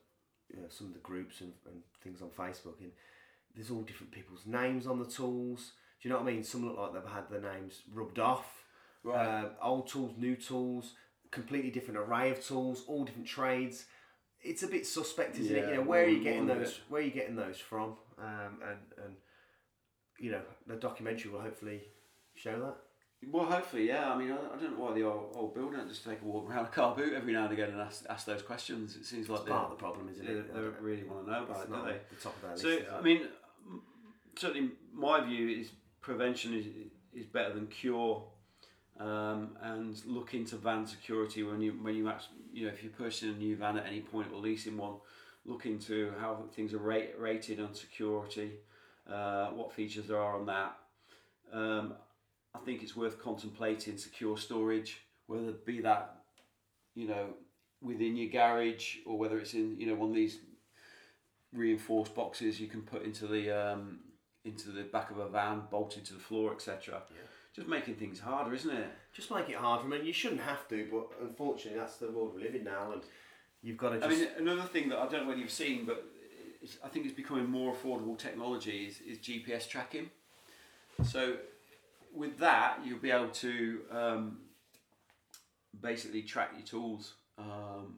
you 0.53 0.61
know, 0.61 0.67
some 0.69 0.87
of 0.87 0.93
the 0.93 0.99
groups 0.99 1.41
and, 1.41 1.53
and 1.65 1.81
things 2.03 2.21
on 2.21 2.29
Facebook, 2.29 2.79
and 2.79 2.91
there's 3.55 3.71
all 3.71 3.81
different 3.81 4.11
people's 4.11 4.45
names 4.45 4.87
on 4.87 4.99
the 4.99 5.05
tools. 5.05 5.71
Do 6.01 6.07
you 6.07 6.13
know 6.13 6.19
what 6.19 6.29
I 6.29 6.33
mean? 6.33 6.43
Some 6.43 6.65
look 6.65 6.77
like 6.77 6.93
they've 6.93 7.13
had 7.13 7.29
their 7.29 7.53
names 7.53 7.81
rubbed 7.93 8.19
off. 8.19 8.63
Right. 9.03 9.25
Uh, 9.25 9.49
old 9.61 9.87
tools, 9.87 10.13
new 10.17 10.35
tools, 10.35 10.93
completely 11.31 11.71
different 11.71 11.99
array 11.99 12.31
of 12.31 12.45
tools, 12.45 12.83
all 12.87 13.03
different 13.03 13.27
trades. 13.27 13.85
It's 14.41 14.63
a 14.63 14.67
bit 14.67 14.85
suspect, 14.85 15.37
isn't 15.39 15.55
it? 15.55 15.69
You 15.69 15.75
know, 15.75 15.81
where 15.81 16.03
are 16.03 16.09
you 16.09 16.23
getting 16.23 16.47
those? 16.47 16.79
Where 16.89 17.01
are 17.01 17.05
you 17.05 17.11
getting 17.11 17.35
those 17.35 17.57
from? 17.57 17.95
Um, 18.19 18.59
and 18.61 19.05
and 19.05 19.15
you 20.19 20.31
know, 20.31 20.41
the 20.67 20.75
documentary 20.75 21.31
will 21.31 21.41
hopefully 21.41 21.81
show 22.35 22.59
that. 22.59 22.75
Well, 23.31 23.45
hopefully, 23.45 23.87
yeah. 23.87 24.11
I 24.11 24.17
mean, 24.17 24.31
I, 24.31 24.35
I 24.35 24.59
don't 24.59 24.77
know 24.77 24.83
why 24.85 24.93
the 24.93 25.03
old, 25.03 25.33
old 25.35 25.53
builder 25.55 25.77
don't 25.77 25.87
just 25.89 26.03
take 26.03 26.21
a 26.21 26.25
walk 26.25 26.49
around 26.49 26.65
a 26.65 26.69
car 26.69 26.95
boot 26.95 27.13
every 27.13 27.33
now 27.33 27.45
and 27.45 27.53
again 27.53 27.69
and 27.69 27.81
ask, 27.81 28.05
ask 28.09 28.25
those 28.25 28.41
questions. 28.41 28.95
It 28.95 29.05
seems 29.05 29.29
like 29.29 29.45
part 29.45 29.65
of 29.65 29.69
the 29.71 29.75
problem, 29.75 30.09
isn't 30.09 30.25
they, 30.25 30.31
it? 30.33 30.53
they 30.53 30.59
don't 30.59 30.79
really 30.79 31.03
want 31.03 31.25
to 31.25 31.31
know 31.31 31.43
about 31.43 31.57
It's 31.57 31.65
it, 31.65 31.73
do 31.75 31.81
they? 31.85 31.97
the 32.15 32.21
top 32.21 32.35
of 32.35 32.41
their 32.49 32.57
So, 32.57 32.67
list. 32.67 32.81
is 32.81 32.87
I 32.93 33.01
mean, 33.01 33.21
certainly 34.37 34.71
my 34.93 35.23
view 35.25 35.49
is 35.59 35.69
prevention 36.01 36.53
is, 36.53 36.65
is 37.13 37.25
better 37.27 37.53
than 37.53 37.67
cure. 37.67 38.23
Um, 38.99 39.57
and 39.63 39.99
look 40.05 40.35
into 40.35 40.55
van 40.55 40.85
security 40.85 41.41
when 41.41 41.61
you 41.61 41.71
when 41.81 41.95
you 41.95 42.07
actually, 42.07 42.37
you 42.53 42.67
know 42.67 42.71
if 42.71 42.83
you're 42.83 42.91
purchasing 42.91 43.29
a 43.29 43.33
new 43.33 43.55
van 43.55 43.75
at 43.75 43.87
any 43.87 44.01
point 44.01 44.27
or 44.31 44.39
leasing 44.39 44.77
one, 44.77 44.97
look 45.45 45.65
into 45.65 46.11
how 46.19 46.43
things 46.55 46.75
are 46.75 46.77
rate, 46.77 47.15
rated 47.17 47.59
on 47.59 47.73
security, 47.73 48.51
uh, 49.11 49.47
what 49.47 49.73
features 49.73 50.05
there 50.07 50.19
are 50.19 50.35
on 50.39 50.45
that. 50.45 50.77
Um, 51.51 51.95
I 52.55 52.59
think 52.59 52.83
it's 52.83 52.95
worth 52.95 53.21
contemplating 53.21 53.97
secure 53.97 54.37
storage, 54.37 55.01
whether 55.27 55.49
it 55.49 55.65
be 55.65 55.81
that 55.81 56.15
you 56.95 57.07
know 57.07 57.33
within 57.81 58.15
your 58.15 58.29
garage 58.29 58.97
or 59.05 59.17
whether 59.17 59.39
it's 59.39 59.53
in 59.53 59.79
you 59.79 59.87
know 59.87 59.95
one 59.95 60.09
of 60.09 60.15
these 60.15 60.39
reinforced 61.53 62.15
boxes 62.15 62.59
you 62.59 62.67
can 62.67 62.81
put 62.81 63.03
into 63.03 63.27
the 63.27 63.51
um, 63.51 63.99
into 64.45 64.69
the 64.69 64.83
back 64.83 65.11
of 65.11 65.17
a 65.17 65.29
van, 65.29 65.63
bolted 65.71 66.05
to 66.05 66.13
the 66.13 66.19
floor, 66.19 66.53
etc. 66.53 67.01
Yeah. 67.09 67.17
Just 67.55 67.67
making 67.67 67.95
things 67.95 68.19
harder, 68.19 68.53
isn't 68.53 68.75
it? 68.75 68.87
just 69.13 69.29
make 69.29 69.47
it 69.47 69.55
hard. 69.55 69.85
I 69.85 69.87
mean, 69.87 70.03
you 70.05 70.11
shouldn't 70.11 70.41
have 70.41 70.67
to, 70.69 70.87
but 70.91 71.27
unfortunately, 71.27 71.79
that's 71.79 71.97
the 71.97 72.09
world 72.09 72.33
we 72.35 72.41
live 72.41 72.55
in 72.55 72.63
now, 72.63 72.91
and 72.93 73.03
you've 73.61 73.77
got 73.77 73.89
to 73.89 74.03
I 74.03 74.09
mean, 74.09 74.27
another 74.37 74.63
thing 74.63 74.89
that 74.89 74.97
I 74.97 75.07
don't 75.07 75.21
know 75.21 75.27
whether 75.27 75.39
you've 75.39 75.51
seen, 75.51 75.85
but 75.85 76.03
it's, 76.61 76.77
I 76.83 76.87
think 76.87 77.05
it's 77.05 77.15
becoming 77.15 77.49
more 77.49 77.73
affordable 77.73 78.17
technology 78.17 78.85
is, 78.87 78.99
is 79.01 79.19
GPS 79.19 79.69
tracking. 79.69 80.09
So, 81.03 81.37
with 82.13 82.37
that, 82.39 82.79
you'll 82.85 82.99
be 82.99 83.11
able 83.11 83.29
to 83.29 83.79
um, 83.91 84.37
basically 85.81 86.21
track 86.23 86.51
your 86.55 86.65
tools 86.65 87.15
um, 87.37 87.97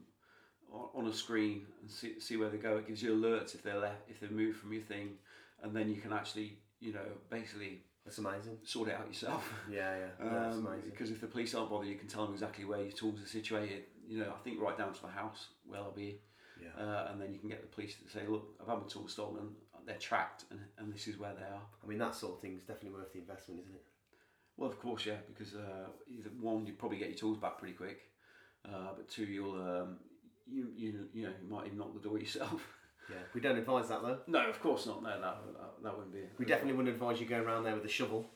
on, 0.95 1.07
a 1.07 1.13
screen 1.13 1.65
and 1.81 1.89
see, 1.89 2.19
see 2.19 2.37
where 2.37 2.49
they 2.49 2.57
go. 2.57 2.77
It 2.77 2.87
gives 2.87 3.01
you 3.01 3.15
alerts 3.15 3.55
if 3.55 3.63
they're 3.63 3.79
left, 3.79 4.09
if 4.09 4.19
they 4.19 4.27
move 4.27 4.55
from 4.55 4.73
your 4.73 4.81
thing, 4.81 5.11
and 5.61 5.75
then 5.75 5.89
you 5.89 6.01
can 6.01 6.13
actually, 6.13 6.57
you 6.79 6.93
know, 6.93 7.05
basically 7.29 7.81
that's 8.05 8.17
amazing. 8.19 8.57
sort 8.63 8.89
it 8.89 8.95
out 8.95 9.07
yourself. 9.07 9.51
Yeah, 9.69 9.77
yeah, 9.97 10.05
yeah 10.23 10.29
that's 10.39 10.57
Um, 10.57 10.67
amazing. 10.67 10.89
because 10.91 11.11
if 11.11 11.21
the 11.21 11.27
police 11.27 11.53
aren't 11.55 11.69
bothered, 11.69 11.87
you 11.87 11.95
can 11.95 12.07
tell 12.07 12.25
them 12.25 12.33
exactly 12.33 12.65
where 12.65 12.81
your 12.81 12.91
tools 12.91 13.21
are 13.21 13.27
situated. 13.27 13.83
You 14.07 14.19
know, 14.19 14.29
I 14.37 14.43
think 14.43 14.61
right 14.61 14.77
down 14.77 14.93
to 14.93 15.01
the 15.01 15.07
house 15.07 15.47
where 15.65 15.81
they'll 15.81 15.91
be, 15.91 16.19
Yeah. 16.61 16.69
uh, 16.77 17.07
and 17.11 17.19
then 17.21 17.33
you 17.33 17.39
can 17.39 17.49
get 17.49 17.61
the 17.61 17.67
police 17.67 17.95
to 17.95 18.09
say, 18.09 18.25
"Look, 18.27 18.55
I've 18.61 18.67
had 18.67 18.77
my 18.79 18.87
tools 18.87 19.13
stolen. 19.13 19.55
They're 19.85 19.97
tracked, 19.99 20.45
and, 20.49 20.59
and 20.79 20.91
this 20.93 21.07
is 21.07 21.17
where 21.19 21.33
they 21.35 21.43
are." 21.43 21.61
I 21.83 21.87
mean, 21.87 21.99
that 21.99 22.15
sort 22.15 22.33
of 22.35 22.41
thing 22.41 22.55
is 22.55 22.61
definitely 22.63 22.91
worth 22.99 23.11
the 23.13 23.19
investment, 23.19 23.61
isn't 23.61 23.73
it? 23.75 23.83
Well, 24.57 24.69
of 24.69 24.79
course, 24.79 25.05
yeah, 25.05 25.17
because 25.27 25.55
uh, 25.55 25.87
either 26.07 26.29
one, 26.39 26.65
you 26.65 26.73
probably 26.73 26.97
get 26.97 27.09
your 27.09 27.17
tools 27.17 27.37
back 27.37 27.59
pretty 27.59 27.73
quick, 27.73 27.99
uh, 28.65 28.93
but 28.95 29.09
two, 29.09 29.25
you'll 29.25 29.55
um, 29.55 29.97
you 30.49 30.69
you 30.75 31.07
you 31.13 31.23
know 31.23 31.33
you 31.41 31.49
might 31.49 31.65
even 31.65 31.77
knock 31.77 31.93
the 31.93 32.07
door 32.07 32.19
yourself. 32.25 32.67
Yeah. 33.09 33.17
We 33.35 33.41
don't 33.41 33.57
advise 33.57 33.89
that 33.89 34.01
though. 34.01 34.19
no, 34.27 34.49
of 34.49 34.59
course 34.61 34.87
not. 34.87 35.03
No, 35.03 35.09
that 35.09 35.21
that, 35.21 35.83
that 35.83 35.95
wouldn't 35.95 36.13
be. 36.13 36.21
We 36.37 36.45
definitely 36.45 36.73
wouldn't 36.73 36.95
advise 36.95 37.19
you 37.19 37.27
going 37.27 37.43
around 37.43 37.63
there 37.63 37.75
with 37.75 37.85
a 37.85 37.89
shovel. 37.89 38.29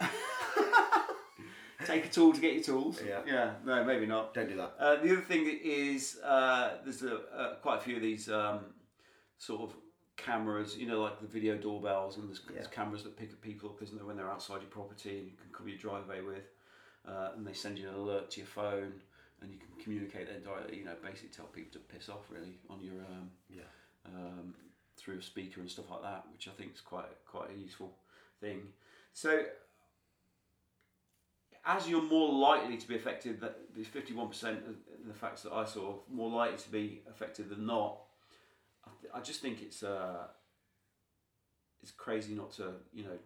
take 1.85 2.05
a 2.05 2.09
tool 2.09 2.33
to 2.33 2.41
get 2.41 2.53
your 2.53 2.63
tools. 2.63 3.01
Yeah. 3.05 3.21
Yeah. 3.25 3.51
No, 3.65 3.83
maybe 3.83 4.05
not. 4.05 4.33
Don't 4.33 4.49
do 4.49 4.57
that. 4.57 4.73
Uh, 4.79 4.95
the 4.97 5.11
other 5.13 5.21
thing 5.21 5.59
is 5.63 6.19
uh, 6.23 6.77
there's 6.83 7.03
a, 7.03 7.15
uh, 7.35 7.55
quite 7.55 7.77
a 7.79 7.81
few 7.81 7.95
of 7.95 8.01
these 8.01 8.29
um, 8.29 8.59
sort 9.37 9.61
of 9.61 9.75
cameras, 10.23 10.77
you 10.77 10.87
know, 10.87 11.01
like 11.01 11.19
the 11.21 11.27
video 11.27 11.55
doorbells, 11.55 12.17
and 12.17 12.27
there's, 12.29 12.41
there's 12.53 12.67
cameras 12.67 13.03
that 13.03 13.17
pick 13.17 13.31
up 13.31 13.41
people 13.41 13.69
up, 13.69 13.81
isn't 13.81 13.97
there, 13.97 14.05
when 14.05 14.15
they're 14.17 14.29
outside 14.29 14.61
your 14.61 14.69
property 14.69 15.17
and 15.19 15.27
you 15.27 15.33
can 15.41 15.51
cover 15.51 15.69
your 15.69 15.77
driveway 15.77 16.21
with, 16.21 16.47
uh, 17.07 17.29
and 17.35 17.45
they 17.45 17.53
send 17.53 17.77
you 17.77 17.87
an 17.89 17.95
alert 17.95 18.29
to 18.31 18.39
your 18.41 18.47
phone, 18.47 18.93
and 19.41 19.51
you 19.51 19.57
can 19.57 19.83
communicate 19.83 20.27
then 20.27 20.43
directly, 20.43 20.77
you 20.77 20.85
know, 20.85 20.95
basically 21.01 21.29
tell 21.29 21.45
people 21.45 21.71
to 21.71 21.79
piss 21.79 22.09
off 22.09 22.29
really 22.29 22.59
on 22.69 22.81
your 22.83 22.95
um, 22.95 23.31
Yeah. 23.49 23.61
um, 24.05 24.53
through 24.97 25.19
a 25.19 25.21
speaker 25.21 25.61
and 25.61 25.69
stuff 25.71 25.89
like 25.89 26.01
that, 26.01 26.25
which 26.33 26.47
I 26.47 26.51
think 26.51 26.73
is 26.73 26.81
quite 26.81 27.05
quite 27.25 27.49
a 27.51 27.57
useful 27.57 27.93
thing. 28.41 28.73
So, 29.13 29.45
as 31.65 31.87
you're 31.87 32.01
more 32.01 32.31
likely 32.33 32.77
to 32.77 32.87
be 32.87 32.95
affected, 32.95 33.39
that 33.39 33.73
the 33.75 33.83
fifty 33.83 34.13
one 34.13 34.27
percent 34.27 34.59
of 34.67 34.75
the 35.07 35.13
facts 35.13 35.43
that 35.43 35.53
I 35.53 35.63
saw 35.63 35.99
more 36.11 36.29
likely 36.29 36.57
to 36.57 36.69
be 36.69 37.01
affected 37.09 37.49
than 37.49 37.65
not. 37.65 37.99
I, 38.85 38.89
th- 39.01 39.13
I 39.15 39.19
just 39.21 39.41
think 39.41 39.61
it's 39.61 39.83
uh, 39.83 40.27
it's 41.81 41.91
crazy 41.91 42.33
not 42.33 42.51
to 42.53 42.73
you 42.93 43.03
know 43.03 43.17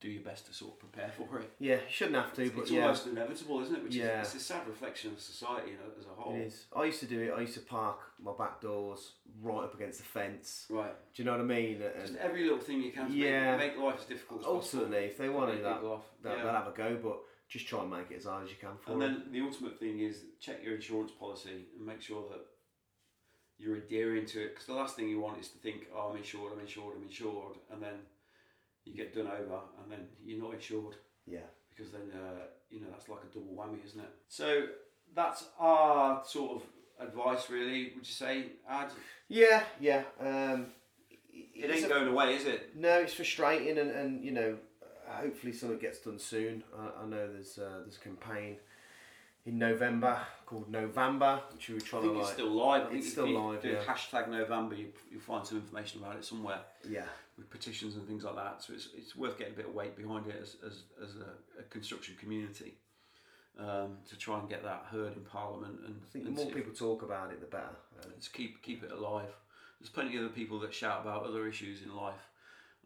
do 0.00 0.08
your 0.08 0.22
best 0.22 0.46
to 0.46 0.54
sort 0.54 0.72
of 0.72 0.78
prepare 0.78 1.10
for 1.10 1.40
it. 1.40 1.50
Yeah, 1.58 1.74
you 1.74 1.80
shouldn't 1.90 2.16
have 2.16 2.32
to, 2.32 2.50
but 2.52 2.62
it's 2.62 2.70
yeah, 2.70 2.82
almost 2.84 3.06
inevitable, 3.06 3.60
isn't 3.60 3.76
it? 3.76 3.82
Which 3.84 3.94
Yeah. 3.96 4.22
is 4.22 4.28
it's 4.34 4.42
a 4.42 4.46
sad 4.46 4.66
reflection 4.66 5.12
of 5.12 5.20
society 5.20 5.72
you 5.72 5.76
know, 5.76 5.92
as 5.98 6.06
a 6.06 6.08
whole. 6.08 6.34
it 6.34 6.38
is. 6.46 6.64
I 6.74 6.84
used 6.84 7.00
to 7.00 7.06
do 7.06 7.20
it. 7.20 7.32
I 7.36 7.42
used 7.42 7.52
to 7.54 7.60
park 7.60 7.98
my 8.18 8.32
back 8.38 8.62
doors 8.62 9.12
right 9.42 9.62
up 9.64 9.74
against 9.74 9.98
the 9.98 10.04
fence. 10.06 10.64
Right. 10.70 10.94
Do 11.14 11.22
you 11.22 11.26
know 11.26 11.32
what 11.32 11.42
I 11.42 11.44
mean? 11.44 11.82
Just 12.00 12.16
every 12.16 12.44
little 12.44 12.58
thing 12.60 12.80
you 12.80 12.92
can 12.92 13.08
to 13.08 13.12
Yeah. 13.14 13.56
make, 13.58 13.76
make 13.76 13.84
life 13.84 13.96
as 14.00 14.06
difficult 14.06 14.40
as 14.40 14.46
possible. 14.46 14.80
ultimately, 14.80 15.04
if 15.06 15.18
they 15.18 15.28
want 15.28 15.54
to 15.54 15.62
that, 15.62 15.82
off. 15.82 16.04
they'll, 16.22 16.32
Yeah. 16.32 16.44
they'll 16.44 16.52
have 16.52 16.68
a 16.68 16.72
go. 16.72 16.96
But 17.02 17.18
just 17.48 17.66
try 17.66 17.82
and 17.82 17.90
make 17.90 18.10
it 18.10 18.16
as 18.16 18.24
hard 18.24 18.44
as 18.44 18.50
you 18.50 18.56
can 18.56 18.78
for 18.78 18.92
them. 18.92 19.02
And 19.02 19.16
them. 19.16 19.22
then 19.24 19.32
the 19.32 19.40
ultimate 19.42 19.78
thing 19.78 20.00
is 20.00 20.24
check 20.40 20.64
your 20.64 20.76
insurance 20.76 21.10
policy 21.10 21.66
and 21.76 21.84
make 21.86 22.00
sure 22.00 22.26
that 22.30 22.40
you're 23.60 23.76
adhering 23.76 24.26
to 24.26 24.42
it. 24.44 24.50
Because 24.54 24.66
the 24.66 24.72
last 24.74 24.96
thing 24.96 25.08
you 25.08 25.20
want 25.20 25.38
is 25.40 25.48
to 25.48 25.58
think, 25.58 25.86
oh, 25.94 26.10
I'm 26.10 26.16
insured, 26.16 26.52
I'm 26.54 26.60
insured, 26.60 26.96
I'm 26.96 27.02
insured, 27.04 27.56
and 27.72 27.82
then 27.82 27.94
you 28.84 28.94
get 28.94 29.14
done 29.14 29.26
over, 29.26 29.60
and 29.82 29.92
then 29.92 30.06
you're 30.24 30.42
not 30.42 30.54
insured 30.54 30.94
Yeah. 31.26 31.40
because 31.68 31.92
then 31.92 32.10
uh, 32.14 32.40
you 32.70 32.80
know 32.80 32.86
that's 32.90 33.08
like 33.08 33.20
a 33.22 33.34
double 33.34 33.52
whammy, 33.54 33.84
isn't 33.84 34.00
it? 34.00 34.10
So 34.28 34.66
that's 35.14 35.44
our 35.58 36.22
sort 36.24 36.52
of 36.56 36.62
advice, 37.06 37.50
really. 37.50 37.92
Would 37.96 38.06
you 38.06 38.12
say, 38.14 38.46
Ad? 38.68 38.90
Yeah, 39.28 39.62
yeah. 39.80 40.02
Um, 40.18 40.66
It 41.32 41.70
ain't 41.70 41.84
a- 41.84 41.88
going 41.88 42.08
away, 42.08 42.34
is 42.36 42.46
it? 42.46 42.74
No, 42.76 43.00
it's 43.00 43.14
frustrating, 43.14 43.76
and, 43.78 43.90
and 43.90 44.24
you 44.24 44.30
know, 44.32 44.56
hopefully 45.06 45.52
something 45.52 45.78
gets 45.78 45.98
done 46.00 46.18
soon. 46.18 46.64
I, 46.78 47.02
I 47.02 47.06
know 47.06 47.30
there's 47.32 47.58
uh, 47.58 47.80
there's 47.82 47.96
a 47.96 48.00
campaign 48.00 48.56
in 49.46 49.58
November 49.58 50.18
called 50.46 50.68
November, 50.70 51.40
which 51.52 51.68
we 51.68 51.74
were 51.76 51.80
I 51.80 51.84
trying 51.84 52.02
think 52.02 52.14
to 52.14 52.18
it's 52.20 52.28
like. 52.28 52.34
still 52.34 52.50
live. 52.50 52.82
I 52.82 52.86
think 52.86 52.98
it's 52.98 53.06
if 53.06 53.12
still 53.12 53.26
you 53.26 53.38
live, 53.38 53.62
Do 53.62 53.68
yeah. 53.70 53.82
hashtag 53.84 54.28
November. 54.28 54.74
You 54.74 54.88
you'll 55.10 55.20
find 55.20 55.46
some 55.46 55.58
information 55.58 56.00
about 56.02 56.16
it 56.16 56.24
somewhere. 56.24 56.60
Yeah, 56.88 57.04
with 57.38 57.48
petitions 57.50 57.96
and 57.96 58.06
things 58.06 58.24
like 58.24 58.36
that. 58.36 58.62
So 58.62 58.72
it's, 58.74 58.88
it's 58.96 59.16
worth 59.16 59.38
getting 59.38 59.54
a 59.54 59.56
bit 59.56 59.66
of 59.66 59.74
weight 59.74 59.96
behind 59.96 60.26
it 60.26 60.36
as, 60.40 60.56
as, 60.66 60.82
as 61.02 61.16
a, 61.16 61.60
a 61.60 61.62
construction 61.70 62.14
community 62.20 62.74
um, 63.58 63.96
to 64.08 64.16
try 64.18 64.38
and 64.38 64.48
get 64.48 64.62
that 64.64 64.86
heard 64.90 65.14
in 65.16 65.22
Parliament 65.22 65.78
and, 65.86 65.96
I 66.02 66.12
think 66.12 66.24
the 66.24 66.28
and 66.28 66.36
more 66.36 66.44
see 66.46 66.50
if- 66.50 66.56
people 66.56 66.72
talk 66.74 67.02
about 67.02 67.30
it, 67.32 67.40
the 67.40 67.46
better. 67.46 67.76
Uh, 67.98 68.06
let's 68.10 68.28
keep 68.28 68.62
keep 68.62 68.82
it 68.82 68.92
alive. 68.92 69.30
There's 69.80 69.88
plenty 69.90 70.16
of 70.16 70.24
other 70.24 70.32
people 70.34 70.58
that 70.60 70.74
shout 70.74 71.00
about 71.02 71.24
other 71.24 71.46
issues 71.48 71.82
in 71.82 71.96
life. 71.96 72.20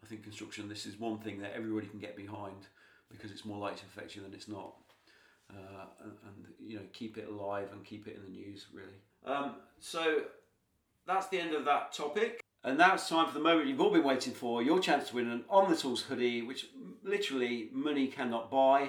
I 0.03 0.07
think 0.07 0.23
construction. 0.23 0.69
This 0.69 0.87
is 0.87 1.01
one 1.01 1.19
thing 1.19 1.41
that 1.41 1.55
everybody 1.57 1.87
can 1.89 1.99
get 1.99 2.15
behind 2.17 2.69
because 3.11 3.31
it's 3.33 3.45
more 3.45 3.59
likely 3.59 3.79
to 3.81 3.87
affect 3.87 4.15
you 4.15 4.23
than 4.23 4.35
it's 4.35 4.47
not. 4.49 4.75
Uh, 5.51 5.87
and, 6.03 6.13
and 6.27 6.47
you 6.67 6.77
know, 6.77 6.83
keep 6.93 7.19
it 7.19 7.29
alive 7.29 7.69
and 7.73 7.85
keep 7.85 8.07
it 8.07 8.17
in 8.17 8.23
the 8.23 8.31
news. 8.31 8.67
Really. 8.73 8.89
Um, 9.25 9.57
so 9.79 10.23
that's 11.07 11.29
the 11.29 11.39
end 11.39 11.55
of 11.55 11.65
that 11.65 11.93
topic. 11.93 12.41
And 12.63 12.79
now 12.79 12.95
it's 12.95 13.09
time 13.09 13.27
for 13.27 13.35
the 13.35 13.41
moment 13.41 13.69
you've 13.69 13.81
all 13.81 13.93
been 13.93 14.05
waiting 14.05 14.33
for 14.33 14.63
your 14.63 14.81
chance 14.81 15.11
to 15.11 15.17
win 15.17 15.31
an 15.31 15.45
On 15.51 15.71
the 15.71 15.77
Tools 15.77 16.01
hoodie, 16.01 16.41
which 16.41 16.69
literally 17.03 17.69
money 17.73 18.07
cannot 18.07 18.51
buy, 18.51 18.89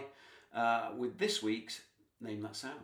uh, 0.55 0.91
with 0.97 1.17
this 1.19 1.43
week's 1.43 1.81
Name 2.21 2.41
That 2.41 2.55
Sound. 2.55 2.79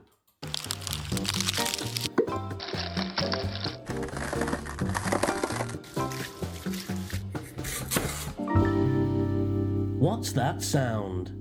What's 9.97 10.33
that 10.33 10.61
sound? 10.61 11.40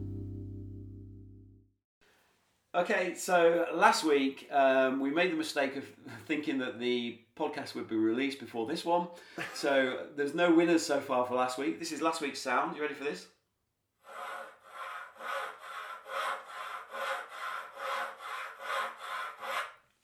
Okay, 2.72 3.14
so 3.16 3.66
last 3.74 4.04
week 4.04 4.48
um, 4.52 5.00
we 5.00 5.10
made 5.10 5.32
the 5.32 5.36
mistake 5.36 5.74
of 5.74 5.84
thinking 6.26 6.58
that 6.58 6.78
the 6.78 7.18
podcast 7.36 7.74
would 7.74 7.88
be 7.88 7.96
released 7.96 8.38
before 8.38 8.66
this 8.66 8.84
one. 8.84 9.08
So 9.54 10.06
there's 10.14 10.34
no 10.34 10.54
winners 10.54 10.86
so 10.86 11.00
far 11.00 11.26
for 11.26 11.34
last 11.34 11.58
week. 11.58 11.80
This 11.80 11.90
is 11.90 12.00
last 12.00 12.20
week's 12.20 12.40
sound. 12.40 12.76
You 12.76 12.82
ready 12.82 12.94
for 12.94 13.02
this? 13.02 13.26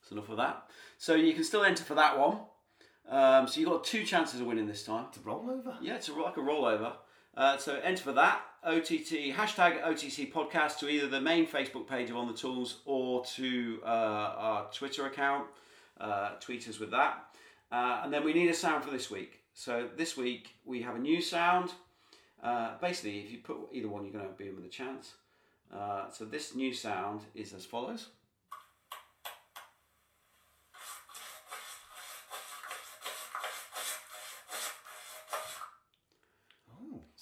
That's 0.02 0.10
enough 0.10 0.28
of 0.28 0.36
that. 0.38 0.64
So 0.98 1.14
you 1.14 1.34
can 1.34 1.44
still 1.44 1.62
enter 1.62 1.84
for 1.84 1.94
that 1.94 2.18
one. 2.18 2.40
Um, 3.08 3.46
so 3.46 3.60
you've 3.60 3.70
got 3.70 3.84
two 3.84 4.02
chances 4.02 4.40
of 4.40 4.46
winning 4.48 4.66
this 4.66 4.82
time. 4.82 5.06
it's 5.08 5.18
a 5.18 5.20
rollover. 5.20 5.76
Yeah, 5.80 5.94
it's 5.94 6.08
a, 6.08 6.14
like 6.14 6.36
a 6.36 6.40
rollover. 6.40 6.94
Uh, 7.36 7.58
so 7.58 7.78
enter 7.84 8.02
for 8.02 8.12
that 8.14 8.40
OTT 8.66 9.32
hashtag 9.32 9.80
OTC 9.84 10.32
podcast 10.32 10.78
to 10.78 10.88
either 10.88 11.06
the 11.06 11.20
main 11.20 11.46
Facebook 11.46 11.86
page 11.86 12.10
of 12.10 12.16
On 12.16 12.26
the 12.26 12.32
Tools 12.32 12.80
or 12.84 13.24
to 13.36 13.80
uh, 13.84 13.86
our 13.86 14.70
Twitter 14.72 15.06
account. 15.06 15.46
Uh, 16.00 16.30
tweet 16.40 16.68
us 16.68 16.80
with 16.80 16.90
that, 16.90 17.26
uh, 17.70 18.00
and 18.02 18.12
then 18.12 18.24
we 18.24 18.32
need 18.32 18.48
a 18.48 18.54
sound 18.54 18.82
for 18.82 18.90
this 18.90 19.08
week. 19.08 19.40
So 19.54 19.88
this 19.96 20.16
week 20.16 20.56
we 20.64 20.82
have 20.82 20.96
a 20.96 20.98
new 20.98 21.20
sound. 21.22 21.72
Uh, 22.42 22.72
basically, 22.80 23.20
if 23.20 23.30
you 23.30 23.38
put 23.38 23.56
either 23.72 23.88
one, 23.88 24.02
you're 24.02 24.12
going 24.12 24.26
to 24.26 24.32
be 24.32 24.48
in 24.48 24.56
with 24.56 24.64
a 24.64 24.68
chance. 24.68 25.14
Uh, 25.72 26.10
so 26.10 26.24
this 26.24 26.56
new 26.56 26.74
sound 26.74 27.20
is 27.36 27.52
as 27.52 27.64
follows. 27.64 28.08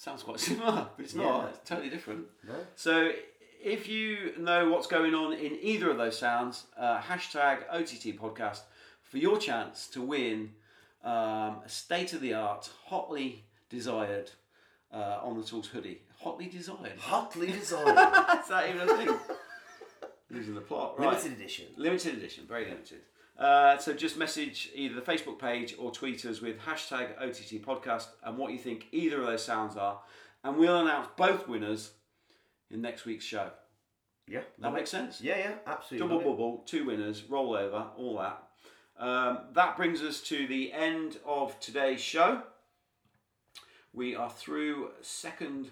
Sounds 0.05 0.21
quite 0.21 0.39
similar, 0.49 0.87
but 0.95 1.03
it's 1.03 1.15
not. 1.15 1.25
Yeah. 1.45 1.49
It's 1.49 1.67
totally 1.67 1.89
different. 1.89 2.25
No. 2.47 2.53
So 2.75 3.11
if 3.63 3.89
you 3.89 4.33
know 4.37 4.69
what's 4.69 4.85
going 4.85 5.15
on 5.15 5.33
in 5.33 5.57
either 5.59 5.89
of 5.89 5.97
those 5.97 6.15
sounds, 6.19 6.67
uh, 6.77 6.99
hashtag 6.99 7.63
OTT 7.71 8.15
podcast 8.21 8.59
for 9.01 9.17
your 9.17 9.39
chance 9.39 9.87
to 9.87 10.03
win 10.03 10.51
um, 11.03 11.57
a 11.65 11.69
state 11.69 12.13
of 12.13 12.21
the 12.21 12.35
art, 12.35 12.69
hotly 12.85 13.45
desired 13.67 14.29
uh, 14.93 15.21
on 15.23 15.39
the 15.39 15.43
tools 15.43 15.65
hoodie. 15.65 16.01
Hotly 16.19 16.49
desired. 16.49 16.99
Hotly 16.99 17.47
designed, 17.59 17.89
Is 17.89 18.47
that 18.49 18.69
even 18.69 18.87
a 18.87 18.97
thing? 18.97 19.19
Losing 20.29 20.53
the 20.53 20.61
plot. 20.61 20.99
Right. 20.99 21.09
limited 21.09 21.31
edition. 21.31 21.65
Limited 21.77 22.13
edition, 22.13 22.45
very 22.47 22.65
limited. 22.65 22.99
Uh, 23.37 23.77
so 23.77 23.93
just 23.93 24.17
message 24.17 24.69
either 24.73 24.95
the 24.95 25.01
Facebook 25.01 25.37
page 25.37 25.75
or 25.77 25.91
tweet 25.91 26.25
us 26.25 26.41
with 26.41 26.57
hashtag 26.59 27.09
OTT 27.21 27.61
podcast 27.65 28.07
and 28.23 28.37
what 28.37 28.51
you 28.51 28.57
think 28.57 28.87
either 28.91 29.19
of 29.19 29.27
those 29.27 29.43
sounds 29.43 29.75
are, 29.75 29.99
and 30.43 30.57
we'll 30.57 30.79
announce 30.81 31.07
both 31.17 31.47
winners 31.47 31.91
in 32.71 32.81
next 32.81 33.05
week's 33.05 33.25
show. 33.25 33.49
Yeah, 34.27 34.41
That 34.59 34.73
makes 34.73 34.89
sense. 34.89 35.21
Yeah, 35.21 35.37
yeah, 35.37 35.53
absolutely. 35.67 36.07
Double 36.07 36.31
bubble, 36.31 36.63
two 36.65 36.85
winners, 36.85 37.21
rollover, 37.23 37.87
all 37.95 38.17
that. 38.17 38.41
Um, 38.97 39.39
that 39.53 39.75
brings 39.77 40.01
us 40.01 40.21
to 40.21 40.47
the 40.47 40.71
end 40.71 41.17
of 41.25 41.59
today's 41.59 42.01
show. 42.01 42.41
We 43.93 44.15
are 44.15 44.29
through 44.29 44.91
second 45.01 45.71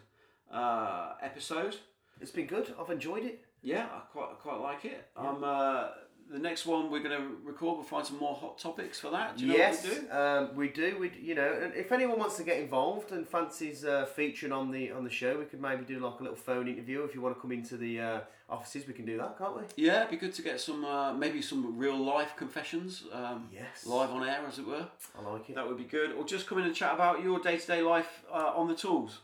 uh, 0.51 1.13
episode. 1.21 1.77
It's 2.21 2.31
been 2.31 2.45
good. 2.45 2.73
I've 2.79 2.89
enjoyed 2.91 3.23
it. 3.23 3.43
Yeah, 3.61 3.85
I 3.85 3.99
quite 4.11 4.29
I 4.31 4.33
quite 4.35 4.59
like 4.59 4.85
it. 4.85 5.07
Um, 5.15 5.43
uh, 5.43 5.87
the 6.31 6.39
next 6.39 6.65
one 6.65 6.89
we're 6.89 7.03
going 7.03 7.17
to 7.19 7.27
record. 7.43 7.77
We'll 7.77 7.85
find 7.85 8.05
some 8.05 8.17
more 8.17 8.35
hot 8.35 8.57
topics 8.57 8.99
for 8.99 9.09
that. 9.11 9.37
Do 9.37 9.45
you 9.45 9.51
know 9.51 9.57
yes, 9.57 9.83
we 9.83 9.89
do? 9.89 10.11
Um, 10.11 10.55
we 10.55 10.69
do. 10.69 10.97
We, 10.99 11.11
you 11.21 11.35
know, 11.35 11.59
and 11.63 11.73
if 11.73 11.91
anyone 11.91 12.19
wants 12.19 12.37
to 12.37 12.43
get 12.43 12.59
involved 12.59 13.11
and 13.11 13.27
fancies 13.27 13.85
uh, 13.85 14.05
featuring 14.05 14.51
on 14.51 14.71
the 14.71 14.91
on 14.91 15.03
the 15.03 15.09
show, 15.09 15.37
we 15.37 15.45
could 15.45 15.61
maybe 15.61 15.83
do 15.85 15.99
like 15.99 16.19
a 16.19 16.23
little 16.23 16.37
phone 16.37 16.67
interview. 16.67 17.03
If 17.03 17.13
you 17.13 17.21
want 17.21 17.35
to 17.35 17.41
come 17.41 17.51
into 17.51 17.77
the 17.77 17.99
uh, 17.99 18.19
offices, 18.49 18.87
we 18.87 18.93
can 18.93 19.05
do 19.05 19.17
that, 19.17 19.37
can't 19.37 19.55
we? 19.55 19.63
Yeah, 19.75 19.99
it'd 19.99 20.11
be 20.11 20.17
good 20.17 20.33
to 20.35 20.41
get 20.41 20.59
some 20.59 20.83
uh, 20.85 21.13
maybe 21.13 21.41
some 21.41 21.77
real 21.77 21.97
life 21.97 22.35
confessions. 22.35 23.03
Um, 23.11 23.49
Yes. 23.53 23.85
Live 23.85 24.09
on 24.09 24.27
air, 24.27 24.41
as 24.47 24.59
it 24.59 24.65
were. 24.65 24.87
I 25.17 25.29
like 25.31 25.49
it. 25.49 25.55
That 25.55 25.67
would 25.67 25.77
be 25.77 25.83
good. 25.83 26.13
Or 26.13 26.25
just 26.25 26.47
come 26.47 26.57
in 26.57 26.65
and 26.65 26.75
chat 26.75 26.93
about 26.93 27.21
your 27.21 27.39
day 27.39 27.57
to 27.57 27.67
day 27.67 27.81
life 27.81 28.23
uh, 28.31 28.53
on 28.55 28.67
the 28.67 28.75
tools. 28.75 29.19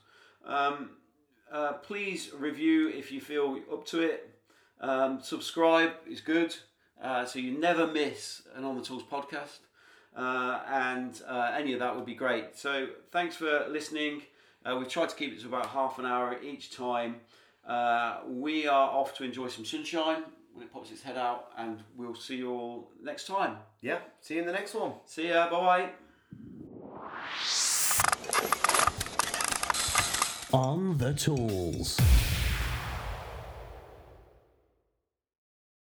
Um, 0.46 0.92
uh, 1.52 1.74
please 1.74 2.32
review 2.38 2.90
if 2.90 3.12
you 3.12 3.20
feel 3.22 3.60
up 3.72 3.86
to 3.88 4.02
it. 4.02 4.36
Um, 4.82 5.20
subscribe 5.22 5.92
is 6.08 6.22
good, 6.22 6.56
uh, 7.02 7.26
so 7.26 7.40
you 7.40 7.58
never 7.58 7.88
miss 7.88 8.44
an 8.56 8.64
On 8.64 8.78
the 8.78 8.84
Tools 8.84 9.04
podcast. 9.04 9.60
Uh, 10.16 10.60
and 10.68 11.22
uh, 11.28 11.52
any 11.56 11.74
of 11.74 11.80
that 11.80 11.96
would 11.96 12.06
be 12.06 12.16
great. 12.16 12.58
So 12.58 12.88
thanks 13.12 13.36
for 13.36 13.68
listening. 13.70 14.24
Uh, 14.66 14.76
we've 14.78 14.90
tried 14.90 15.10
to 15.10 15.16
keep 15.16 15.32
it 15.32 15.40
to 15.42 15.48
about 15.48 15.68
half 15.68 16.00
an 16.00 16.06
hour 16.06 16.38
each 16.44 16.76
time. 16.76 17.18
Uh, 17.66 18.22
we 18.28 18.68
are 18.68 18.90
off 18.90 19.16
to 19.18 19.24
enjoy 19.24 19.48
some 19.48 19.64
sunshine 19.64 20.24
when 20.54 20.66
it 20.66 20.74
pops 20.74 20.92
its 20.92 21.02
head 21.04 21.18
out, 21.18 21.52
and 21.58 21.80
we'll 21.96 22.16
see 22.16 22.38
you 22.38 22.52
all 22.52 22.92
next 23.02 23.28
time. 23.28 23.58
Yeah. 23.82 24.00
See 24.20 24.34
you 24.36 24.42
in 24.42 24.48
the 24.48 24.54
next 24.54 24.74
one. 24.74 24.94
See 25.06 25.30
ya. 25.30 25.50
Bye 25.50 25.60
bye. 25.60 25.90
On 30.52 30.98
the 30.98 31.14
tools. 31.14 32.00